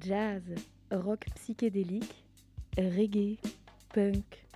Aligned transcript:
Jazz, 0.00 0.42
rock 0.90 1.24
psychédélique, 1.34 2.24
reggae, 2.76 3.38
punk, 3.92 4.46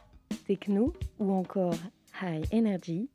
techno 0.46 0.92
ou 1.18 1.32
encore 1.32 1.78
high 2.22 2.44
energy, 2.52 3.08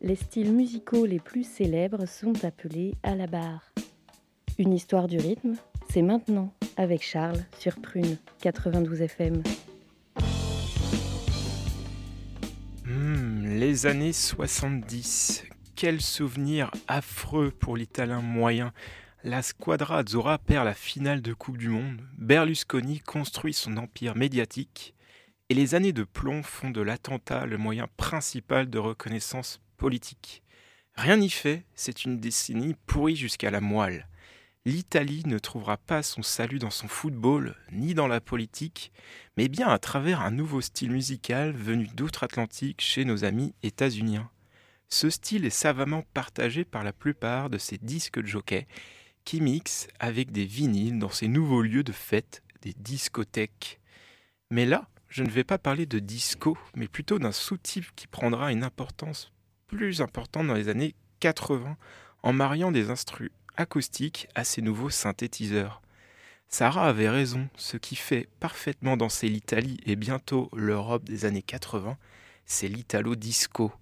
les 0.00 0.16
styles 0.16 0.52
musicaux 0.52 1.06
les 1.06 1.20
plus 1.20 1.44
célèbres 1.44 2.06
sont 2.06 2.44
appelés 2.44 2.94
à 3.02 3.14
la 3.14 3.26
barre. 3.26 3.72
Une 4.58 4.72
histoire 4.72 5.06
du 5.06 5.18
rythme, 5.18 5.54
c'est 5.90 6.02
maintenant 6.02 6.52
avec 6.76 7.02
Charles 7.02 7.44
sur 7.58 7.76
Prune 7.76 8.16
92 8.40 9.02
FM. 9.02 9.42
Hmm, 12.84 13.58
les 13.58 13.86
années 13.86 14.12
70. 14.12 15.44
Quel 15.76 16.00
souvenir 16.00 16.72
affreux 16.88 17.50
pour 17.50 17.76
l'italien 17.76 18.20
moyen. 18.20 18.72
La 19.24 19.42
squadra 19.42 19.98
Azzurra 19.98 20.38
perd 20.38 20.64
la 20.64 20.74
finale 20.74 21.22
de 21.22 21.32
Coupe 21.32 21.58
du 21.58 21.68
Monde, 21.68 22.00
Berlusconi 22.18 23.00
construit 23.00 23.52
son 23.52 23.76
empire 23.76 24.14
médiatique, 24.14 24.94
et 25.48 25.54
les 25.54 25.74
années 25.74 25.92
de 25.92 26.04
plomb 26.04 26.44
font 26.44 26.70
de 26.70 26.80
l'attentat 26.80 27.44
le 27.44 27.58
moyen 27.58 27.88
principal 27.96 28.70
de 28.70 28.78
reconnaissance 28.78 29.60
politique. 29.76 30.44
Rien 30.94 31.16
n'y 31.16 31.30
fait, 31.30 31.64
c'est 31.74 32.04
une 32.04 32.20
décennie 32.20 32.76
pourrie 32.86 33.16
jusqu'à 33.16 33.50
la 33.50 33.60
moelle. 33.60 34.06
L'Italie 34.64 35.24
ne 35.26 35.40
trouvera 35.40 35.78
pas 35.78 36.04
son 36.04 36.22
salut 36.22 36.60
dans 36.60 36.70
son 36.70 36.86
football, 36.86 37.56
ni 37.72 37.94
dans 37.94 38.06
la 38.06 38.20
politique, 38.20 38.92
mais 39.36 39.48
bien 39.48 39.66
à 39.66 39.80
travers 39.80 40.20
un 40.20 40.30
nouveau 40.30 40.60
style 40.60 40.92
musical 40.92 41.50
venu 41.50 41.88
d'outre-Atlantique 41.88 42.80
chez 42.80 43.04
nos 43.04 43.24
amis 43.24 43.52
états-uniens. 43.64 44.30
Ce 44.88 45.10
style 45.10 45.44
est 45.44 45.50
savamment 45.50 46.04
partagé 46.14 46.64
par 46.64 46.84
la 46.84 46.92
plupart 46.92 47.50
de 47.50 47.58
ces 47.58 47.78
disques 47.78 48.20
de 48.20 48.26
jockey 48.26 48.68
qui 49.28 49.42
mixent 49.42 49.88
avec 50.00 50.32
des 50.32 50.46
vinyles 50.46 50.98
dans 50.98 51.10
ces 51.10 51.28
nouveaux 51.28 51.60
lieux 51.60 51.82
de 51.82 51.92
fête, 51.92 52.42
des 52.62 52.72
discothèques. 52.78 53.78
Mais 54.50 54.64
là, 54.64 54.88
je 55.10 55.22
ne 55.22 55.28
vais 55.28 55.44
pas 55.44 55.58
parler 55.58 55.84
de 55.84 55.98
disco, 55.98 56.56
mais 56.74 56.88
plutôt 56.88 57.18
d'un 57.18 57.30
sous-type 57.30 57.94
qui 57.94 58.06
prendra 58.06 58.52
une 58.52 58.64
importance 58.64 59.30
plus 59.66 60.00
importante 60.00 60.46
dans 60.46 60.54
les 60.54 60.70
années 60.70 60.94
80 61.20 61.76
en 62.22 62.32
mariant 62.32 62.72
des 62.72 62.88
instruments 62.88 63.28
acoustiques 63.58 64.28
à 64.34 64.44
ces 64.44 64.62
nouveaux 64.62 64.88
synthétiseurs. 64.88 65.82
Sarah 66.48 66.88
avait 66.88 67.10
raison, 67.10 67.50
ce 67.54 67.76
qui 67.76 67.96
fait 67.96 68.30
parfaitement 68.40 68.96
danser 68.96 69.28
l'Italie 69.28 69.76
et 69.84 69.96
bientôt 69.96 70.48
l'Europe 70.54 71.04
des 71.04 71.26
années 71.26 71.42
80, 71.42 71.98
c'est 72.46 72.68
l'italo 72.68 73.14
disco. 73.14 73.72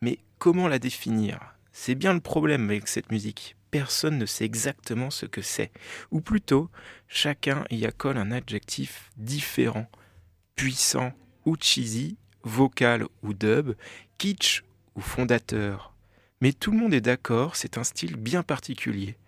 Mais 0.00 0.20
comment 0.38 0.68
la 0.68 0.78
définir? 0.78 1.54
C'est 1.70 1.96
bien 1.96 2.14
le 2.14 2.20
problème 2.20 2.70
avec 2.70 2.88
cette 2.88 3.12
musique. 3.12 3.56
Personne 3.76 4.16
ne 4.16 4.24
sait 4.24 4.46
exactement 4.46 5.10
ce 5.10 5.26
que 5.26 5.42
c'est. 5.42 5.70
Ou 6.10 6.22
plutôt, 6.22 6.70
chacun 7.08 7.66
y 7.68 7.84
accole 7.84 8.16
un 8.16 8.32
adjectif 8.32 9.10
différent 9.18 9.86
puissant 10.54 11.12
ou 11.44 11.56
cheesy, 11.60 12.16
vocal 12.42 13.04
ou 13.22 13.34
dub, 13.34 13.74
kitsch 14.16 14.64
ou 14.94 15.02
fondateur. 15.02 15.92
Mais 16.40 16.54
tout 16.54 16.70
le 16.70 16.78
monde 16.78 16.94
est 16.94 17.02
d'accord, 17.02 17.54
c'est 17.54 17.76
un 17.76 17.84
style 17.84 18.16
bien 18.16 18.42
particulier. 18.42 19.18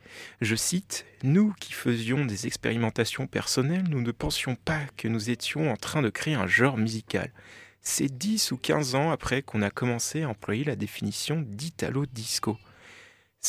Je 0.40 0.56
cite, 0.56 1.04
Nous 1.22 1.52
qui 1.60 1.74
faisions 1.74 2.24
des 2.24 2.46
expérimentations 2.46 3.26
personnelles, 3.26 3.86
nous 3.90 4.00
ne 4.00 4.12
pensions 4.12 4.54
pas 4.54 4.80
que 4.96 5.08
nous 5.08 5.28
étions 5.28 5.70
en 5.70 5.76
train 5.76 6.00
de 6.00 6.08
créer 6.08 6.36
un 6.36 6.46
genre 6.46 6.78
musical. 6.78 7.34
C'est 7.82 8.08
10 8.08 8.52
ou 8.52 8.56
15 8.56 8.94
ans 8.94 9.10
après 9.10 9.42
qu'on 9.42 9.60
a 9.60 9.68
commencé 9.68 10.22
à 10.22 10.30
employer 10.30 10.64
la 10.64 10.74
définition 10.74 11.44
d'Italo 11.46 12.06
Disco. 12.06 12.56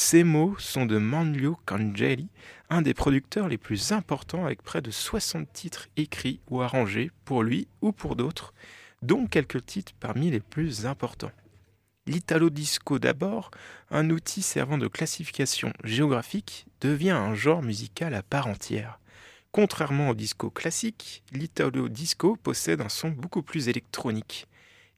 Ces 0.02 0.24
mots 0.24 0.56
sont 0.60 0.86
de 0.86 0.98
Manlio 0.98 1.60
Cangeli, 1.66 2.30
un 2.70 2.82
des 2.82 2.94
producteurs 2.94 3.50
les 3.50 3.58
plus 3.58 3.92
importants 3.92 4.46
avec 4.46 4.64
près 4.64 4.82
de 4.82 4.92
60 4.92 5.52
titres 5.52 5.90
écrits 5.98 6.40
ou 6.50 6.62
arrangés 6.62 7.12
pour 7.26 7.44
lui 7.44 7.68
ou 7.82 7.92
pour 7.92 8.16
d'autres, 8.16 8.54
dont 9.02 9.28
quelques 9.28 9.66
titres 9.66 9.92
parmi 10.00 10.32
les 10.32 10.40
plus 10.40 10.86
importants. 10.86 11.34
L'italo 12.08 12.50
disco 12.50 12.98
d'abord, 12.98 13.52
un 13.92 14.10
outil 14.10 14.42
servant 14.42 14.78
de 14.78 14.88
classification 14.88 15.74
géographique, 15.84 16.66
devient 16.80 17.10
un 17.10 17.36
genre 17.36 17.62
musical 17.62 18.14
à 18.14 18.24
part 18.24 18.48
entière. 18.48 19.02
Contrairement 19.52 20.12
au 20.12 20.16
disco 20.16 20.50
classique, 20.50 21.24
l'italo 21.34 21.90
disco 21.90 22.38
possède 22.38 22.80
un 22.80 22.90
son 22.90 23.10
beaucoup 23.10 23.44
plus 23.44 23.68
électronique. 23.68 24.48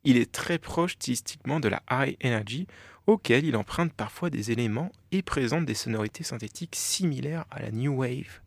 Il 0.04 0.18
est 0.18 0.32
très 0.32 0.60
proche 0.60 0.94
stylistiquement 0.94 1.60
de 1.60 1.70
la 1.70 1.82
high 1.90 2.16
energy 2.24 2.68
auquel 3.08 3.46
il 3.46 3.56
emprunte 3.56 3.94
parfois 3.94 4.30
des 4.30 4.52
éléments 4.52 4.92
et 5.12 5.22
présente 5.22 5.66
des 5.66 5.74
sonorités 5.74 6.24
synthétiques 6.24 6.76
similaires 6.76 7.46
à 7.52 7.62
la 7.62 7.72
New 7.72 7.96
Wave. 7.98 8.42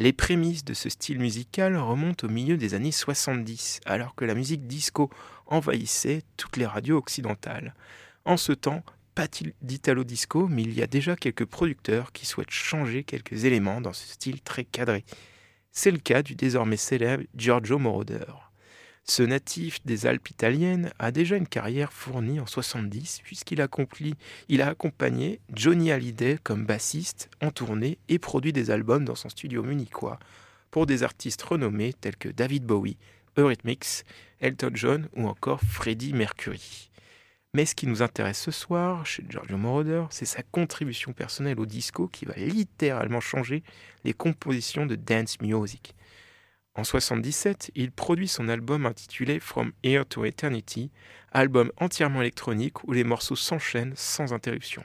Les 0.00 0.12
prémices 0.12 0.64
de 0.64 0.74
ce 0.74 0.88
style 0.88 1.20
musical 1.20 1.76
remontent 1.76 2.26
au 2.26 2.30
milieu 2.30 2.56
des 2.56 2.74
années 2.74 2.92
70, 2.92 3.80
alors 3.86 4.14
que 4.14 4.24
la 4.24 4.34
musique 4.34 4.66
disco 4.66 5.08
envahissait 5.46 6.22
toutes 6.36 6.56
les 6.56 6.66
radios 6.66 6.98
occidentales. 6.98 7.74
En 8.24 8.36
ce 8.36 8.52
temps, 8.52 8.82
pas 9.14 9.28
d'italo 9.62 10.02
disco, 10.02 10.48
mais 10.48 10.62
il 10.62 10.74
y 10.74 10.82
a 10.82 10.88
déjà 10.88 11.14
quelques 11.14 11.44
producteurs 11.44 12.10
qui 12.10 12.26
souhaitent 12.26 12.50
changer 12.50 13.04
quelques 13.04 13.44
éléments 13.44 13.80
dans 13.80 13.92
ce 13.92 14.08
style 14.08 14.40
très 14.40 14.64
cadré. 14.64 15.04
C'est 15.70 15.92
le 15.92 15.98
cas 15.98 16.22
du 16.22 16.34
désormais 16.34 16.76
célèbre 16.76 17.24
Giorgio 17.36 17.78
Moroder. 17.78 18.43
Ce 19.06 19.22
natif 19.22 19.84
des 19.84 20.06
Alpes 20.06 20.30
italiennes 20.30 20.90
a 20.98 21.10
déjà 21.10 21.36
une 21.36 21.46
carrière 21.46 21.92
fournie 21.92 22.40
en 22.40 22.46
70 22.46 23.20
puisqu'il 23.22 23.60
a, 23.60 23.68
accompagné 24.66 25.40
Johnny 25.52 25.92
Hallyday 25.92 26.38
comme 26.42 26.64
bassiste 26.64 27.28
en 27.42 27.50
tournée 27.50 27.98
et 28.08 28.18
produit 28.18 28.54
des 28.54 28.70
albums 28.70 29.04
dans 29.04 29.14
son 29.14 29.28
studio 29.28 29.62
munichois 29.62 30.18
pour 30.70 30.86
des 30.86 31.02
artistes 31.02 31.42
renommés 31.42 31.92
tels 31.92 32.16
que 32.16 32.30
David 32.30 32.64
Bowie, 32.64 32.96
Eurythmics, 33.36 34.04
Elton 34.40 34.70
John 34.72 35.08
ou 35.14 35.28
encore 35.28 35.60
Freddie 35.60 36.14
Mercury. 36.14 36.90
Mais 37.52 37.66
ce 37.66 37.74
qui 37.74 37.86
nous 37.86 38.02
intéresse 38.02 38.40
ce 38.40 38.50
soir 38.50 39.04
chez 39.04 39.22
Giorgio 39.28 39.58
Moroder, 39.58 40.04
c'est 40.08 40.24
sa 40.24 40.42
contribution 40.42 41.12
personnelle 41.12 41.60
au 41.60 41.66
disco 41.66 42.08
qui 42.08 42.24
va 42.24 42.34
littéralement 42.36 43.20
changer 43.20 43.62
les 44.02 44.14
compositions 44.14 44.86
de 44.86 44.96
dance 44.96 45.40
music. 45.42 45.94
En 46.76 46.80
1977, 46.80 47.70
il 47.76 47.92
produit 47.92 48.26
son 48.26 48.48
album 48.48 48.84
intitulé 48.84 49.38
From 49.38 49.70
Here 49.84 50.04
to 50.04 50.24
Eternity, 50.24 50.90
album 51.30 51.70
entièrement 51.76 52.20
électronique 52.20 52.82
où 52.82 52.90
les 52.90 53.04
morceaux 53.04 53.36
s'enchaînent 53.36 53.94
sans 53.94 54.32
interruption. 54.32 54.82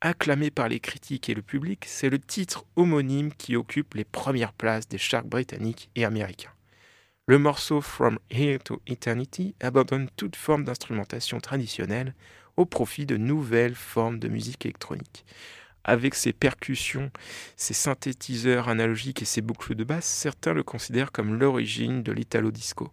Acclamé 0.00 0.50
par 0.50 0.70
les 0.70 0.80
critiques 0.80 1.28
et 1.28 1.34
le 1.34 1.42
public, 1.42 1.84
c'est 1.86 2.08
le 2.08 2.18
titre 2.18 2.64
homonyme 2.76 3.34
qui 3.34 3.54
occupe 3.54 3.92
les 3.92 4.04
premières 4.04 4.54
places 4.54 4.88
des 4.88 4.96
charts 4.96 5.26
britanniques 5.26 5.90
et 5.94 6.06
américains. 6.06 6.52
Le 7.26 7.38
morceau 7.38 7.82
From 7.82 8.18
Here 8.30 8.58
to 8.60 8.80
Eternity 8.86 9.54
abandonne 9.60 10.08
toute 10.16 10.36
forme 10.36 10.64
d'instrumentation 10.64 11.38
traditionnelle 11.38 12.14
au 12.56 12.64
profit 12.64 13.04
de 13.04 13.18
nouvelles 13.18 13.74
formes 13.74 14.18
de 14.18 14.28
musique 14.28 14.64
électronique 14.64 15.26
avec 15.84 16.14
ses 16.14 16.32
percussions, 16.32 17.10
ses 17.56 17.74
synthétiseurs 17.74 18.68
analogiques 18.68 19.22
et 19.22 19.26
ses 19.26 19.40
boucles 19.40 19.74
de 19.74 19.84
basse, 19.84 20.06
certains 20.06 20.54
le 20.54 20.62
considèrent 20.62 21.12
comme 21.12 21.38
l'origine 21.38 22.02
de 22.02 22.12
l'italo 22.12 22.50
disco. 22.50 22.90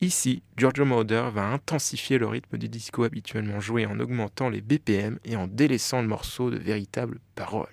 Ici, 0.00 0.42
Giorgio 0.56 0.84
Moroder 0.84 1.28
va 1.32 1.46
intensifier 1.46 2.18
le 2.18 2.28
rythme 2.28 2.56
du 2.56 2.68
disco 2.68 3.02
habituellement 3.02 3.58
joué 3.58 3.84
en 3.84 3.98
augmentant 3.98 4.48
les 4.48 4.60
BPM 4.60 5.18
et 5.24 5.34
en 5.34 5.48
délaissant 5.48 6.02
le 6.02 6.08
morceau 6.08 6.50
de 6.50 6.58
véritables 6.58 7.18
paroles. 7.34 7.66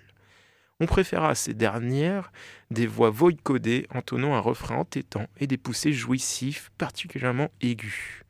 On 0.79 0.88
préféra 0.88 1.29
à 1.29 1.35
ces 1.35 1.53
dernières 1.53 2.31
des 2.71 2.88
voix 2.88 3.11
voicodées 3.11 3.88
entonnant 3.94 4.33
un 4.33 4.39
refrain 4.39 4.77
entêtant 4.77 5.27
et 5.38 5.47
des 5.47 5.57
poussées 5.57 5.94
jouissifs 5.94 6.71
particulièrement 6.77 7.49
aigus 7.61 8.25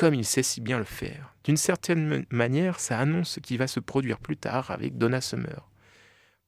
comme 0.00 0.14
il 0.14 0.24
sait 0.24 0.42
si 0.42 0.62
bien 0.62 0.78
le 0.78 0.84
faire. 0.84 1.34
D'une 1.44 1.58
certaine 1.58 2.24
manière, 2.30 2.80
ça 2.80 2.98
annonce 2.98 3.32
ce 3.32 3.40
qui 3.40 3.58
va 3.58 3.66
se 3.66 3.80
produire 3.80 4.18
plus 4.18 4.38
tard 4.38 4.70
avec 4.70 4.96
Donna 4.96 5.20
Summer. 5.20 5.68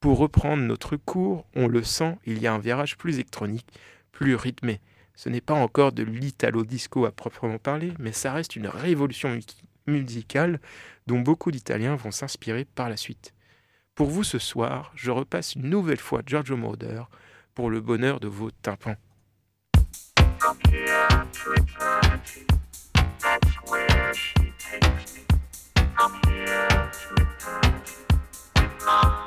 Pour 0.00 0.16
reprendre 0.16 0.62
notre 0.62 0.96
cours, 0.96 1.44
on 1.54 1.68
le 1.68 1.82
sent, 1.82 2.16
il 2.24 2.38
y 2.38 2.46
a 2.46 2.54
un 2.54 2.58
virage 2.58 2.96
plus 2.96 3.16
électronique, 3.16 3.68
plus 4.10 4.36
rythmé. 4.36 4.80
Ce 5.14 5.28
n'est 5.28 5.42
pas 5.42 5.52
encore 5.52 5.92
de 5.92 6.02
l'italo 6.02 6.64
disco 6.64 7.04
à 7.04 7.12
proprement 7.12 7.58
parler, 7.58 7.92
mais 7.98 8.12
ça 8.12 8.32
reste 8.32 8.56
une 8.56 8.68
révolution 8.68 9.38
musicale 9.86 10.58
dont 11.06 11.20
beaucoup 11.20 11.50
d'Italiens 11.50 11.96
vont 11.96 12.10
s'inspirer 12.10 12.64
par 12.64 12.88
la 12.88 12.96
suite. 12.96 13.34
Pour 13.94 14.08
vous 14.08 14.24
ce 14.24 14.38
soir, 14.38 14.92
je 14.94 15.10
repasse 15.10 15.56
une 15.56 15.68
nouvelle 15.68 16.00
fois 16.00 16.22
Giorgio 16.24 16.56
Moroder 16.56 17.02
pour 17.54 17.68
le 17.68 17.82
bonheur 17.82 18.18
de 18.18 18.28
vos 18.28 18.50
tympans. 18.50 18.96
Bye. 28.84 29.21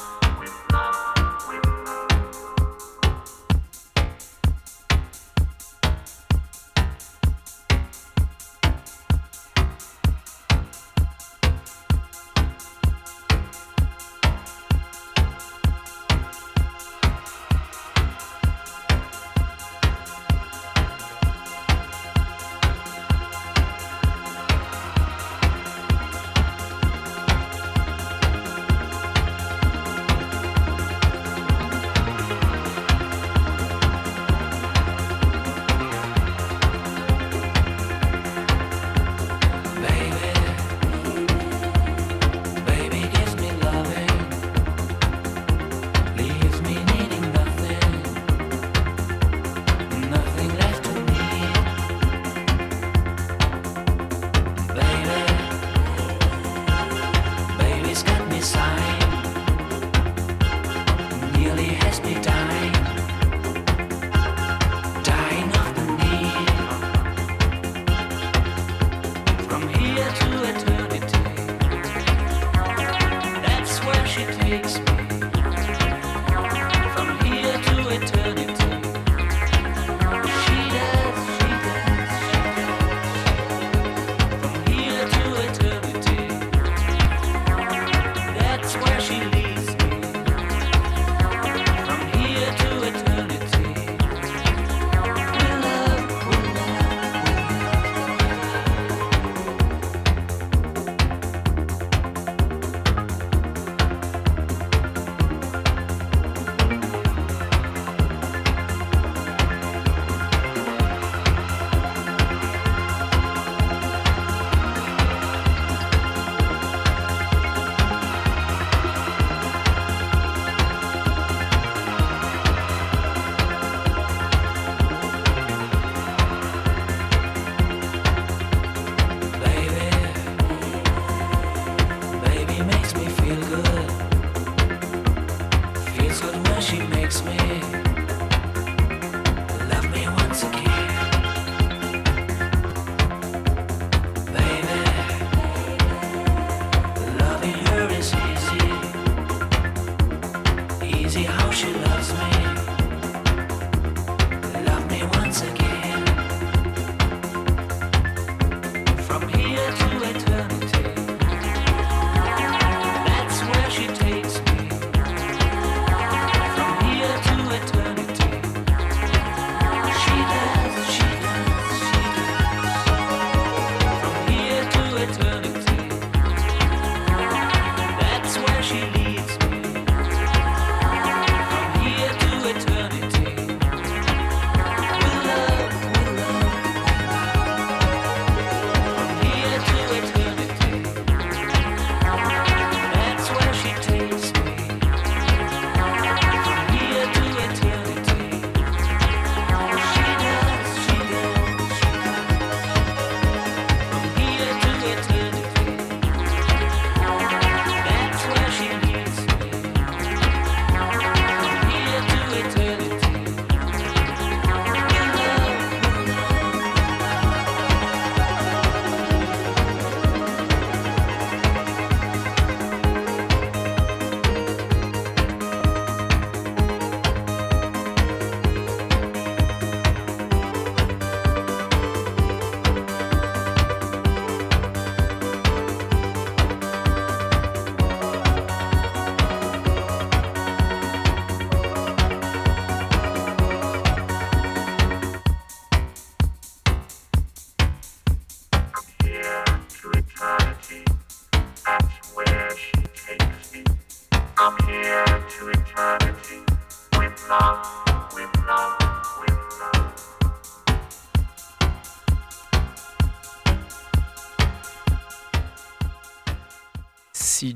Love. 254.46 254.76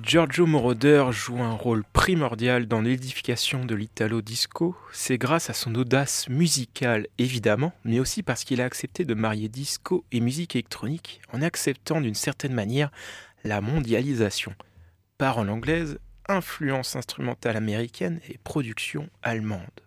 Giorgio 0.09 0.47
Moroder 0.47 1.05
joue 1.11 1.39
un 1.39 1.53
rôle 1.53 1.83
primordial 1.93 2.65
dans 2.65 2.81
l'édification 2.81 3.63
de 3.63 3.75
l'Italo 3.75 4.23
disco, 4.23 4.75
c'est 4.91 5.19
grâce 5.19 5.51
à 5.51 5.53
son 5.53 5.75
audace 5.75 6.27
musicale 6.29 7.05
évidemment, 7.19 7.73
mais 7.85 7.99
aussi 7.99 8.23
parce 8.23 8.43
qu'il 8.43 8.59
a 8.59 8.65
accepté 8.65 9.05
de 9.05 9.13
marier 9.13 9.49
disco 9.49 10.03
et 10.11 10.19
musique 10.19 10.55
électronique 10.55 11.21
en 11.31 11.43
acceptant 11.43 12.01
d'une 12.01 12.15
certaine 12.15 12.55
manière 12.55 12.89
la 13.43 13.61
mondialisation. 13.61 14.55
Parole 15.19 15.51
anglaise, 15.51 15.99
influence 16.29 16.95
instrumentale 16.95 17.57
américaine 17.57 18.19
et 18.29 18.37
production 18.37 19.09
allemande. 19.21 19.81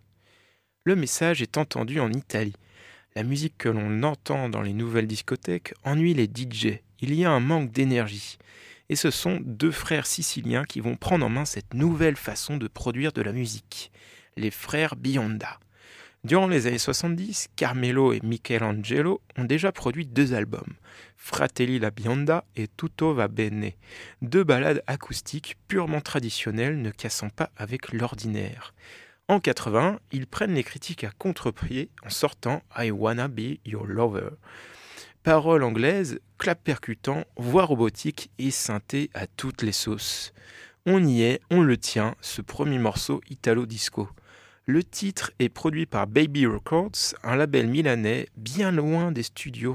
Le 0.84 0.96
message 0.96 1.42
est 1.42 1.58
entendu 1.58 2.00
en 2.00 2.12
Italie. 2.12 2.56
La 3.14 3.22
musique 3.22 3.56
que 3.58 3.68
l'on 3.68 4.02
entend 4.02 4.48
dans 4.48 4.62
les 4.62 4.72
nouvelles 4.72 5.06
discothèques 5.06 5.74
ennuie 5.84 6.14
les 6.14 6.26
DJ. 6.26 6.80
Il 7.00 7.14
y 7.14 7.24
a 7.24 7.30
un 7.30 7.40
manque 7.40 7.70
d'énergie 7.70 8.38
et 8.88 8.96
ce 8.96 9.10
sont 9.10 9.40
deux 9.42 9.70
frères 9.70 10.06
siciliens 10.06 10.64
qui 10.64 10.80
vont 10.80 10.96
prendre 10.96 11.24
en 11.24 11.28
main 11.28 11.44
cette 11.44 11.72
nouvelle 11.72 12.16
façon 12.16 12.56
de 12.56 12.68
produire 12.68 13.12
de 13.12 13.22
la 13.22 13.32
musique, 13.32 13.90
les 14.36 14.50
frères 14.50 14.96
Bionda. 14.96 15.58
Durant 16.24 16.46
les 16.46 16.68
années 16.68 16.78
70, 16.78 17.48
Carmelo 17.56 18.12
et 18.12 18.20
Michelangelo 18.22 19.20
ont 19.36 19.44
déjà 19.44 19.72
produit 19.72 20.06
deux 20.06 20.34
albums, 20.34 20.74
Fratelli 21.16 21.80
la 21.80 21.90
Bionda 21.90 22.44
et 22.54 22.68
Tutto 22.68 23.12
va 23.12 23.26
bene, 23.26 23.72
deux 24.22 24.44
ballades 24.44 24.84
acoustiques 24.86 25.56
purement 25.66 26.00
traditionnelles 26.00 26.80
ne 26.80 26.92
cassant 26.92 27.28
pas 27.28 27.50
avec 27.56 27.92
l'ordinaire. 27.92 28.72
En 29.26 29.40
80, 29.40 29.98
ils 30.12 30.28
prennent 30.28 30.54
les 30.54 30.62
critiques 30.62 31.02
à 31.02 31.10
contre-pied 31.10 31.90
en 32.06 32.10
sortant 32.10 32.62
I 32.78 32.92
Wanna 32.92 33.26
Be 33.26 33.58
Your 33.66 33.86
Lover, 33.86 34.30
Paroles 35.24 35.64
anglaises, 35.64 36.20
clap 36.38 36.62
percutant, 36.62 37.24
voix 37.36 37.64
robotique 37.64 38.30
et 38.38 38.52
synthé 38.52 39.10
à 39.14 39.26
toutes 39.26 39.62
les 39.62 39.72
sauces. 39.72 40.32
On 40.86 41.04
y 41.04 41.22
est, 41.22 41.40
on 41.50 41.62
le 41.62 41.76
tient, 41.76 42.14
ce 42.20 42.42
premier 42.42 42.78
morceau 42.78 43.20
italo-disco. 43.28 44.08
Le 44.66 44.84
titre 44.84 45.32
est 45.40 45.48
produit 45.48 45.86
par 45.86 46.06
Baby 46.06 46.46
Records, 46.46 47.16
un 47.24 47.34
label 47.34 47.66
milanais 47.66 48.28
bien 48.36 48.70
loin 48.70 49.10
des 49.10 49.24
studios 49.24 49.74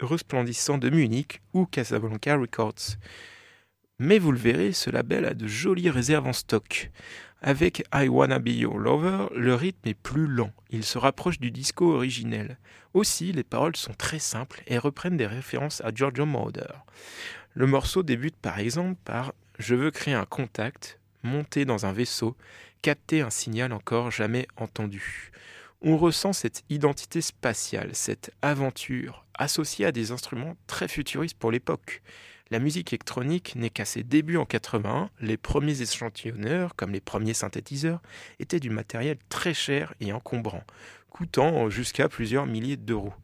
resplendissants 0.00 0.78
de 0.78 0.90
Munich 0.90 1.42
ou 1.52 1.64
Casablanca 1.64 2.36
Records. 2.36 2.96
Mais 4.00 4.18
vous 4.18 4.32
le 4.32 4.38
verrez, 4.38 4.72
ce 4.72 4.90
label 4.90 5.26
a 5.26 5.34
de 5.34 5.46
jolies 5.46 5.90
réserves 5.90 6.26
en 6.26 6.32
stock. 6.32 6.90
Avec 7.40 7.84
I 7.94 8.08
Wanna 8.08 8.40
Be 8.40 8.48
Your 8.48 8.78
Lover, 8.78 9.28
le 9.32 9.54
rythme 9.54 9.90
est 9.90 9.94
plus 9.94 10.26
lent, 10.26 10.52
il 10.70 10.82
se 10.82 10.98
rapproche 10.98 11.38
du 11.38 11.52
disco 11.52 11.94
originel. 11.94 12.58
Aussi, 12.94 13.30
les 13.30 13.44
paroles 13.44 13.76
sont 13.76 13.94
très 13.94 14.18
simples 14.18 14.60
et 14.66 14.76
reprennent 14.76 15.16
des 15.16 15.28
références 15.28 15.80
à 15.82 15.94
Giorgio 15.94 16.26
Moroder. 16.26 16.74
Le 17.54 17.66
morceau 17.68 18.02
débute 18.02 18.36
par 18.36 18.58
exemple 18.58 18.98
par 19.04 19.34
Je 19.60 19.76
veux 19.76 19.92
créer 19.92 20.14
un 20.14 20.24
contact, 20.24 20.98
monter 21.22 21.64
dans 21.64 21.86
un 21.86 21.92
vaisseau, 21.92 22.36
capter 22.82 23.20
un 23.20 23.30
signal 23.30 23.72
encore 23.72 24.10
jamais 24.10 24.46
entendu. 24.56 25.30
On 25.82 25.96
ressent 25.96 26.32
cette 26.32 26.64
identité 26.70 27.20
spatiale, 27.20 27.90
cette 27.94 28.32
aventure, 28.42 29.24
associée 29.34 29.86
à 29.86 29.92
des 29.92 30.10
instruments 30.10 30.56
très 30.66 30.88
futuristes 30.88 31.38
pour 31.38 31.50
l'époque. 31.52 32.02
La 32.50 32.60
musique 32.60 32.92
électronique 32.92 33.54
n'est 33.56 33.70
qu'à 33.70 33.84
ses 33.84 34.04
débuts 34.04 34.36
en 34.36 34.44
81, 34.44 35.10
les 35.20 35.36
premiers 35.36 35.82
échantillonneurs, 35.82 36.76
comme 36.76 36.92
les 36.92 37.00
premiers 37.00 37.34
synthétiseurs, 37.34 38.00
étaient 38.38 38.60
du 38.60 38.70
matériel 38.70 39.18
très 39.28 39.52
cher 39.52 39.94
et 40.00 40.12
encombrant, 40.12 40.62
coûtant 41.10 41.68
jusqu'à 41.70 42.08
plusieurs 42.08 42.46
milliers 42.46 42.76
d'euros. 42.76 43.14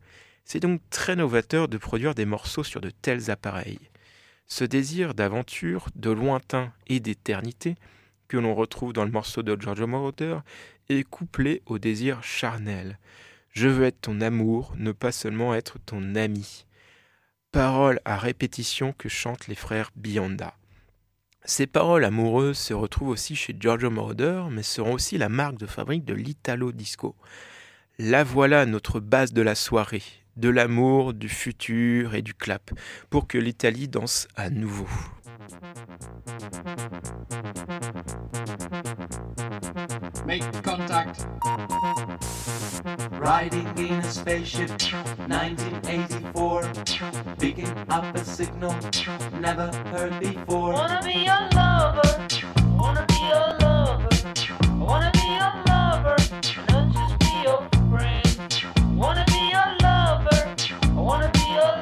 C'est 0.45 0.61
donc 0.61 0.81
très 0.91 1.15
novateur 1.15 1.69
de 1.69 1.79
produire 1.79 2.15
des 2.15 2.25
morceaux 2.25 2.65
sur 2.65 2.81
de 2.81 2.91
tels 2.91 3.31
appareils. 3.31 3.79
Ce 4.49 4.65
désir 4.65 5.15
d'aventure, 5.15 5.87
de 5.95 6.11
lointain 6.11 6.73
et 6.89 7.01
d'éternité, 7.01 7.77
que 8.33 8.39
l'on 8.39 8.55
retrouve 8.55 8.95
dans 8.95 9.05
le 9.05 9.11
morceau 9.11 9.43
de 9.43 9.61
Giorgio 9.61 9.87
Moroder, 9.87 10.39
est 10.89 11.05
couplé 11.05 11.61
au 11.67 11.79
désir 11.79 12.23
charnel. 12.23 12.99
Je 13.51 13.69
veux 13.69 13.85
être 13.85 14.01
ton 14.01 14.23
amour, 14.23 14.73
ne 14.79 14.91
pas 14.93 15.12
seulement 15.12 15.55
être 15.55 15.79
ton 15.85 16.15
ami 16.15 16.65
paroles 17.51 18.01
à 18.07 18.17
répétition 18.17 18.95
que 18.97 19.11
chantent 19.11 19.49
les 19.49 19.55
frères 19.55 19.91
Bionda. 19.97 20.55
Ces 21.45 21.67
paroles 21.67 22.07
amoureuses 22.07 22.57
se 22.57 22.73
retrouvent 22.73 23.11
aussi 23.11 23.37
chez 23.37 23.55
Giorgio 23.61 23.91
Moroder, 23.91 24.45
mais 24.51 24.62
seront 24.62 24.95
aussi 24.95 25.19
la 25.19 25.29
marque 25.29 25.59
de 25.59 25.67
fabrique 25.67 26.07
de 26.07 26.15
l'Italo 26.15 26.73
Disco. 26.73 27.15
La 27.99 28.25
voilà 28.25 28.65
notre 28.65 28.99
base 28.99 29.35
de 29.35 29.43
la 29.43 29.55
soirée, 29.55 30.05
de 30.39 30.49
l'amour, 30.49 31.12
du 31.12 31.29
futur 31.29 32.15
et 32.15 32.23
du 32.23 32.33
clap, 32.33 32.71
pour 33.11 33.29
que 33.29 33.37
l'Italie 33.37 33.89
danse 33.89 34.27
à 34.35 34.49
nouveau. 34.49 34.89
Make 40.33 40.62
contact. 40.62 41.27
Riding 43.21 43.69
in 43.77 44.01
a 44.01 44.03
spaceship, 44.03 44.71
1984. 45.29 46.73
Picking 47.39 47.69
up 47.91 48.15
a 48.15 48.25
signal, 48.25 48.75
never 49.39 49.71
heard 49.93 50.19
before. 50.21 50.73
Wanna 50.73 51.03
be 51.05 51.29
your 51.29 51.49
lover, 51.53 52.27
wanna 52.79 53.05
be 53.09 53.21
your 53.29 53.59
lover, 53.61 54.09
wanna 54.79 55.11
be 55.12 55.27
your 55.41 55.53
lover, 55.67 56.17
not 56.71 56.87
just 56.95 57.19
be 57.19 57.43
your 57.43 57.69
friend. 57.91 58.97
Wanna 58.97 59.27
be 59.27 59.51
your 59.53 59.77
lover, 59.83 60.55
wanna 60.95 61.31
be 61.35 61.45
your 61.53 61.82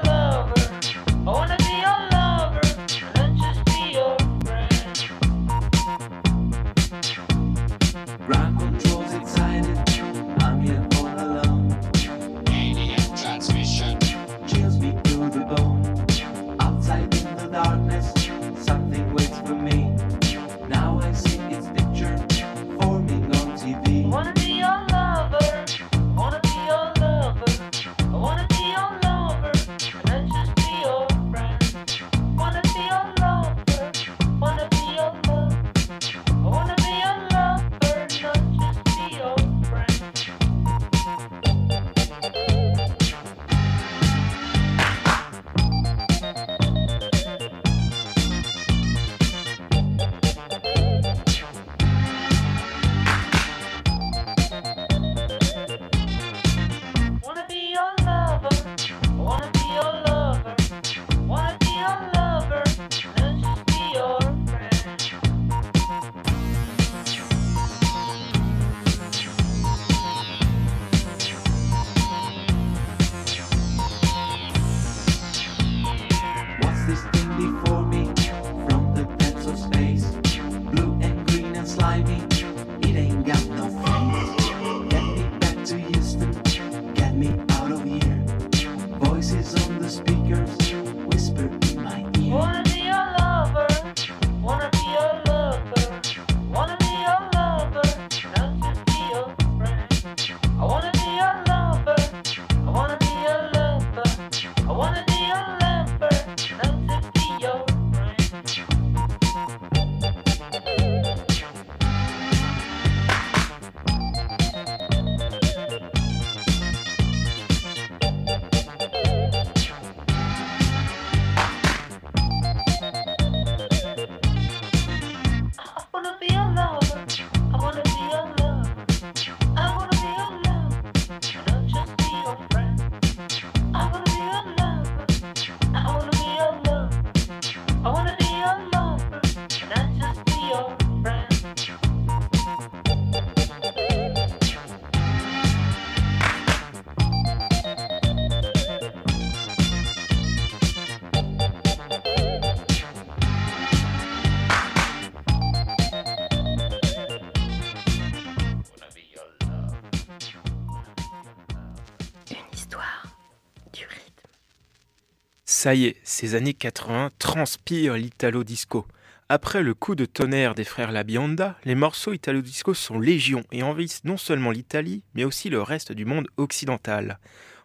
Ça 165.62 165.74
y 165.74 165.84
est, 165.84 165.96
ces 166.04 166.36
années 166.36 166.54
80 166.54 167.10
transpirent 167.18 167.92
l'italo 167.92 168.44
disco. 168.44 168.86
Après 169.28 169.62
le 169.62 169.74
coup 169.74 169.94
de 169.94 170.06
tonnerre 170.06 170.54
des 170.54 170.64
frères 170.64 170.90
La 170.90 171.04
Bionda, 171.04 171.58
les 171.66 171.74
morceaux 171.74 172.14
italo 172.14 172.40
disco 172.40 172.72
sont 172.72 172.98
légion 172.98 173.44
et 173.52 173.62
envahissent 173.62 174.04
non 174.04 174.16
seulement 174.16 174.52
l'Italie, 174.52 175.02
mais 175.12 175.24
aussi 175.24 175.50
le 175.50 175.60
reste 175.60 175.92
du 175.92 176.06
monde 176.06 176.28
occidental, 176.38 177.18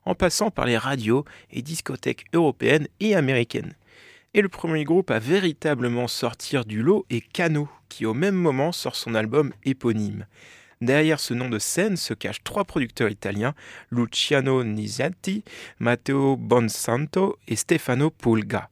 en 0.04 0.14
passant 0.14 0.52
par 0.52 0.66
les 0.66 0.78
radios 0.78 1.24
et 1.52 1.62
discothèques 1.62 2.26
européennes 2.34 2.90
et 3.00 3.16
américaines. 3.16 3.76
Et 4.34 4.42
le 4.42 4.50
premier 4.50 4.84
groupe 4.84 5.10
à 5.10 5.20
véritablement 5.20 6.10
sortir 6.10 6.66
du 6.66 6.84
lot 6.84 7.06
est 7.10 7.22
Cano, 7.22 7.70
qui 7.88 8.06
au 8.06 8.14
même 8.14 8.36
moment 8.36 8.74
sort 8.74 8.98
son 8.98 9.16
album 9.16 9.54
éponyme. 9.64 10.26
Derrière 10.82 11.20
ce 11.20 11.34
nom 11.34 11.50
de 11.50 11.60
scène 11.60 11.98
se 11.98 12.14
cachent 12.14 12.44
trois 12.44 12.66
producteurs 12.66 13.10
italiens, 13.10 13.54
Luciano 13.92 14.64
Nisati, 14.64 15.44
Matteo 15.80 16.36
Bonsanto 16.36 17.38
et 17.48 17.56
Stefano 17.56 18.10
Pulga. 18.10 18.70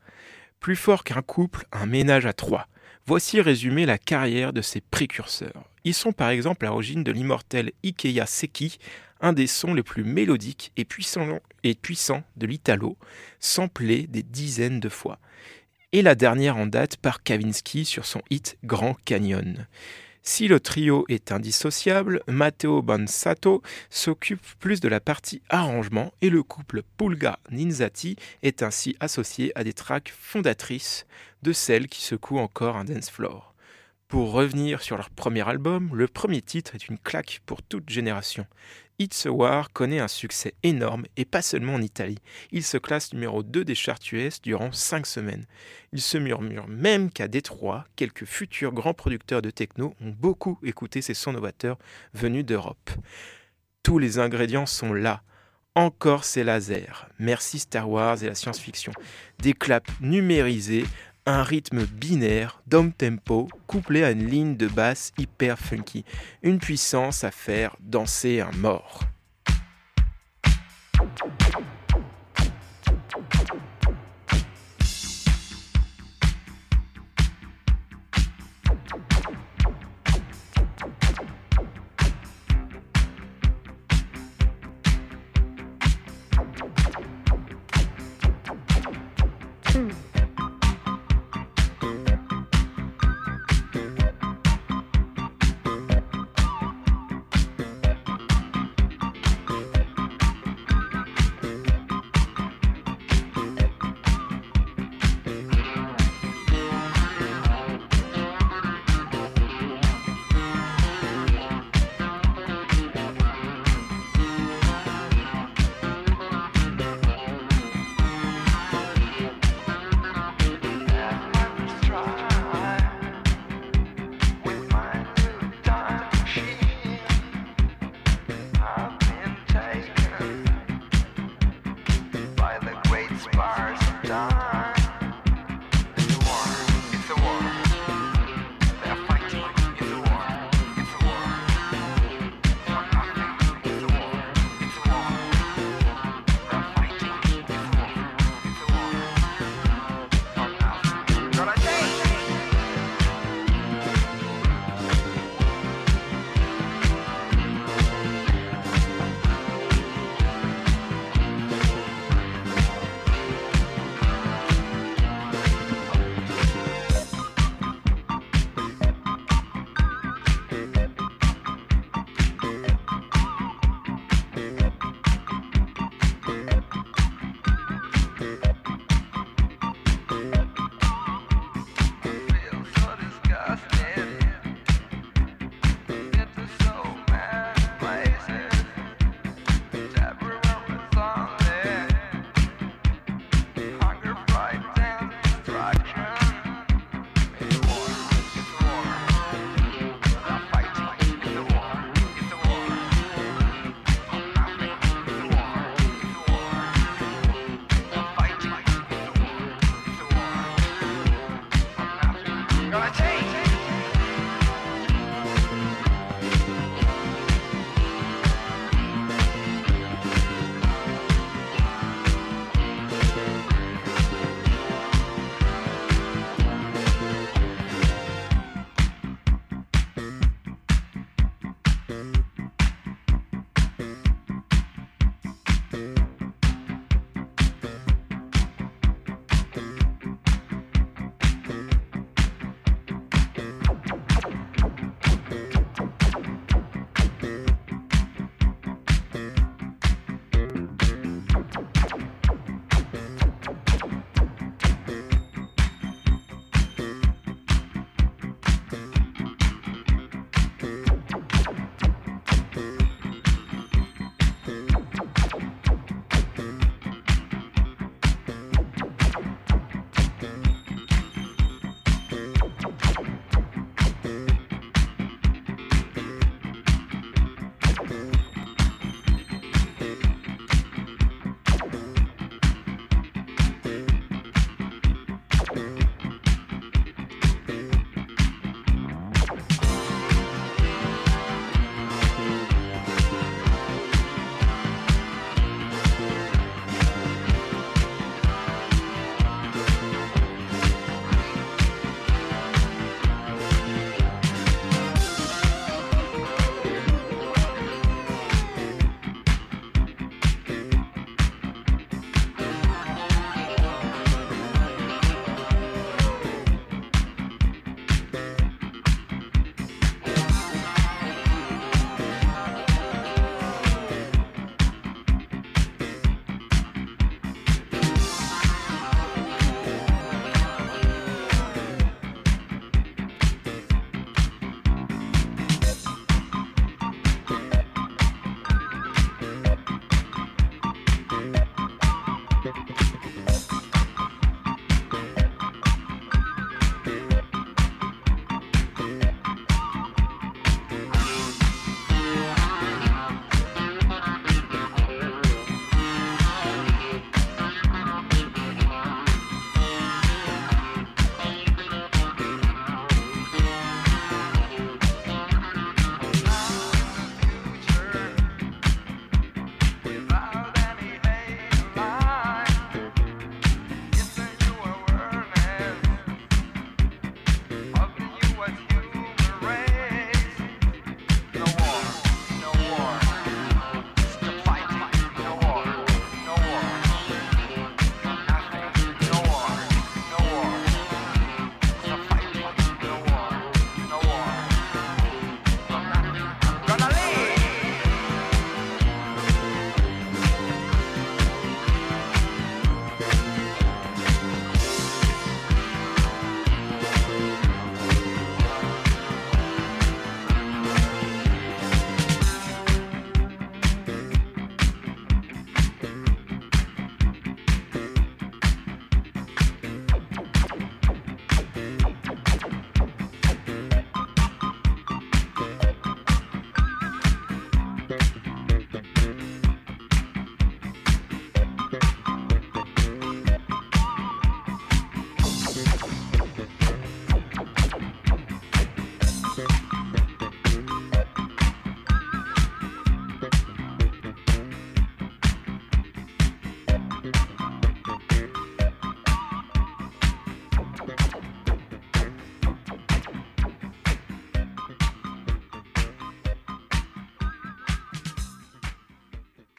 Plus 0.59 0.75
fort 0.75 1.03
qu'un 1.03 1.21
couple, 1.21 1.65
un 1.71 1.85
ménage 1.85 2.25
à 2.25 2.33
trois. 2.33 2.67
Voici 3.05 3.41
résumé 3.41 3.85
la 3.85 3.97
carrière 3.97 4.53
de 4.53 4.61
ces 4.61 4.81
précurseurs. 4.81 5.69
Ils 5.83 5.93
sont 5.93 6.13
par 6.13 6.29
exemple 6.29 6.65
à 6.65 6.69
l'origine 6.69 7.03
de 7.03 7.11
l'immortel 7.11 7.71
Ikea 7.83 8.25
Seki, 8.25 8.77
un 9.19 9.33
des 9.33 9.47
sons 9.47 9.73
les 9.73 9.83
plus 9.83 10.03
mélodiques 10.03 10.71
et 10.77 10.85
puissants, 10.85 11.39
et 11.63 11.75
puissants 11.75 12.23
de 12.37 12.45
l'italo, 12.45 12.97
samplé 13.39 14.07
des 14.07 14.23
dizaines 14.23 14.79
de 14.79 14.89
fois. 14.89 15.19
Et 15.91 16.01
la 16.01 16.15
dernière 16.15 16.57
en 16.57 16.65
date 16.65 16.97
par 16.97 17.23
Kavinsky 17.23 17.85
sur 17.85 18.05
son 18.05 18.21
hit 18.29 18.57
Grand 18.63 18.95
Canyon. 19.05 19.67
Si 20.25 20.47
le 20.47 20.61
trio 20.61 21.03
est 21.09 21.33
indissociable, 21.33 22.21
Matteo 22.29 22.81
Bansato 22.81 23.61
s'occupe 23.89 24.45
plus 24.57 24.79
de 24.79 24.87
la 24.87 25.01
partie 25.01 25.41
arrangement 25.49 26.13
et 26.21 26.29
le 26.29 26.43
couple 26.43 26.81
Pulga-Ninzati 26.97 28.15
est 28.41 28.63
ainsi 28.63 28.95
associé 29.01 29.51
à 29.55 29.65
des 29.65 29.73
tracks 29.73 30.13
fondatrices 30.17 31.05
de 31.41 31.51
celles 31.51 31.87
qui 31.87 32.01
secouent 32.01 32.39
encore 32.39 32.77
un 32.77 32.85
dance 32.85 33.09
floor. 33.09 33.53
Pour 34.07 34.31
revenir 34.31 34.81
sur 34.81 34.95
leur 34.95 35.09
premier 35.09 35.45
album, 35.45 35.89
le 35.93 36.07
premier 36.07 36.41
titre 36.41 36.73
est 36.73 36.87
une 36.87 36.99
claque 36.99 37.41
pour 37.45 37.61
toute 37.61 37.89
génération. 37.89 38.47
It's 38.99 39.25
a 39.25 39.31
War 39.31 39.71
connaît 39.73 39.99
un 39.99 40.07
succès 40.07 40.53
énorme 40.61 41.05
et 41.17 41.25
pas 41.25 41.41
seulement 41.41 41.73
en 41.73 41.81
Italie. 41.81 42.19
Il 42.51 42.63
se 42.63 42.77
classe 42.77 43.13
numéro 43.13 43.41
2 43.41 43.65
des 43.65 43.75
charts 43.75 43.99
US 44.11 44.41
durant 44.41 44.71
5 44.71 45.07
semaines. 45.07 45.45
Il 45.93 46.01
se 46.01 46.17
murmure 46.17 46.67
même 46.67 47.09
qu'à 47.09 47.27
Détroit, 47.27 47.85
quelques 47.95 48.25
futurs 48.25 48.71
grands 48.71 48.93
producteurs 48.93 49.41
de 49.41 49.49
techno 49.49 49.95
ont 49.99 50.11
beaucoup 50.11 50.59
écouté 50.63 51.01
ces 51.01 51.15
sons 51.15 51.33
novateurs 51.33 51.79
venus 52.13 52.45
d'Europe. 52.45 52.91
Tous 53.81 53.97
les 53.97 54.19
ingrédients 54.19 54.67
sont 54.67 54.93
là. 54.93 55.23
Encore 55.75 56.23
ces 56.23 56.43
lasers. 56.43 57.07
Merci 57.17 57.57
Star 57.57 57.89
Wars 57.89 58.23
et 58.23 58.27
la 58.27 58.35
science-fiction. 58.35 58.93
Des 59.39 59.53
claps 59.53 59.91
numérisés, 60.01 60.85
un 61.25 61.43
rythme 61.43 61.85
binaire 61.85 62.61
dom 62.67 62.91
tempo 62.91 63.47
couplé 63.67 64.03
à 64.03 64.11
une 64.11 64.27
ligne 64.27 64.57
de 64.57 64.67
basse 64.67 65.11
hyper 65.17 65.57
funky, 65.57 66.03
une 66.41 66.59
puissance 66.59 67.23
à 67.23 67.31
faire 67.31 67.75
danser 67.79 68.41
un 68.41 68.51
mort. 68.51 69.01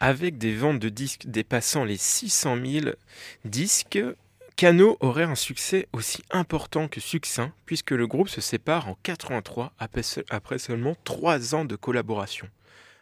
Avec 0.07 0.37
des 0.37 0.55
ventes 0.55 0.81
de 0.81 0.91
disques 0.91 1.29
dépassant 1.29 1.83
les 1.83 1.97
600 1.97 2.59
000 2.63 2.87
disques, 3.47 3.99
Cano 4.55 4.99
aurait 5.01 5.25
un 5.25 5.35
succès 5.35 5.89
aussi 5.95 6.23
important 6.31 6.89
que 6.89 7.01
succinct, 7.01 7.55
puisque 7.65 7.93
le 7.93 8.07
groupe 8.07 8.29
se 8.29 8.43
sépare 8.43 8.87
en 8.87 8.99
83 9.03 9.73
après 9.79 10.59
seulement 10.59 10.95
3 11.05 11.55
ans 11.55 11.65
de 11.65 11.75
collaboration. 11.75 12.51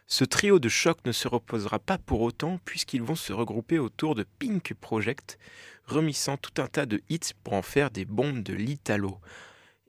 Ce 0.07 0.23
trio 0.23 0.59
de 0.59 0.69
choc 0.69 0.97
ne 1.03 1.11
se 1.11 1.27
reposera 1.27 1.77
pas 1.77 1.97
pour 1.97 2.21
autant, 2.21 2.61
puisqu'ils 2.63 3.03
vont 3.03 3.15
se 3.15 3.33
regrouper 3.33 3.79
autour 3.79 4.15
de 4.15 4.25
Pink 4.39 4.73
Project, 4.73 5.37
remissant 5.85 6.37
tout 6.37 6.61
un 6.61 6.67
tas 6.67 6.85
de 6.85 7.01
hits 7.09 7.33
pour 7.43 7.51
en 7.51 7.63
faire 7.63 7.91
des 7.91 8.05
bombes 8.05 8.43
de 8.43 8.53
l'Italo. 8.53 9.19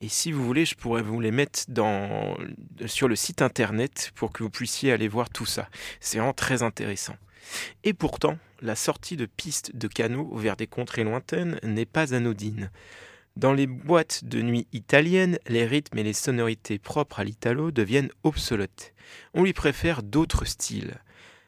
Et 0.05 0.09
si 0.11 0.33
vous 0.33 0.45
voulez, 0.45 0.67
je 0.67 0.75
pourrais 0.75 1.01
vous 1.01 1.19
les 1.19 1.31
mettre 1.31 1.61
sur 2.85 3.09
le 3.09 3.17
site 3.17 3.41
internet 3.41 4.13
pour 4.15 4.33
que 4.33 4.43
vous 4.43 4.51
puissiez 4.51 4.93
aller 4.93 5.09
voir 5.09 5.31
tout 5.31 5.47
ça. 5.47 5.71
C'est 5.99 6.19
vraiment 6.19 6.35
très 6.35 6.63
intéressant. 6.63 7.17
Et 7.85 7.95
pourtant, 7.95 8.37
la 8.61 8.77
sortie 8.77 9.17
de 9.17 9.25
pistes 9.25 9.75
de 9.75 9.89
canaux 9.89 10.37
vers 10.37 10.59
des 10.59 10.67
contrées 10.67 11.05
lointaines 11.05 11.59
n'est 11.63 11.87
pas 11.87 12.15
anodine. 12.15 12.71
Dans 13.37 13.55
les 13.55 13.67
boîtes 13.67 14.27
de 14.27 14.43
nuit 14.43 14.67
italiennes, 14.75 15.39
les 15.49 15.65
rythmes 15.65 15.97
et 15.97 16.03
les 16.03 16.13
sonorités 16.13 16.79
propres 16.79 17.21
à 17.21 17.25
l'italo 17.25 17.71
deviennent 17.71 18.11
obsolètes. 18.25 18.93
On 19.33 19.43
lui 19.43 19.55
préfère 19.55 20.03
d'autres 20.03 20.45
styles. 20.45 20.99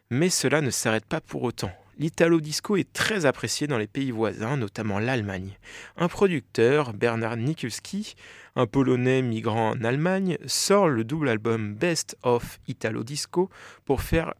Mais 0.08 0.30
cela 0.30 0.62
ne 0.62 0.70
s'arrête 0.70 1.04
pas 1.04 1.20
pour 1.20 1.42
autant. 1.42 1.72
L'italo 1.98 2.42
disco 2.42 2.76
est 2.76 2.92
très 2.92 3.24
apprécié 3.24 3.66
dans 3.66 3.78
les 3.78 3.86
pays 3.86 4.10
voisins, 4.10 4.58
notamment 4.58 4.98
l'Allemagne. 4.98 5.56
Un 5.96 6.08
producteur, 6.08 6.92
Bernard 6.92 7.38
Nikulski, 7.38 8.16
un 8.54 8.66
Polonais 8.66 9.22
migrant 9.22 9.70
en 9.70 9.82
Allemagne, 9.82 10.36
sort 10.46 10.88
le 10.88 11.04
double 11.04 11.30
album 11.30 11.74
Best 11.74 12.18
of 12.22 12.60
Italo 12.68 13.02
Disco 13.02 13.48
pour 13.86 14.02
faire 14.02 14.34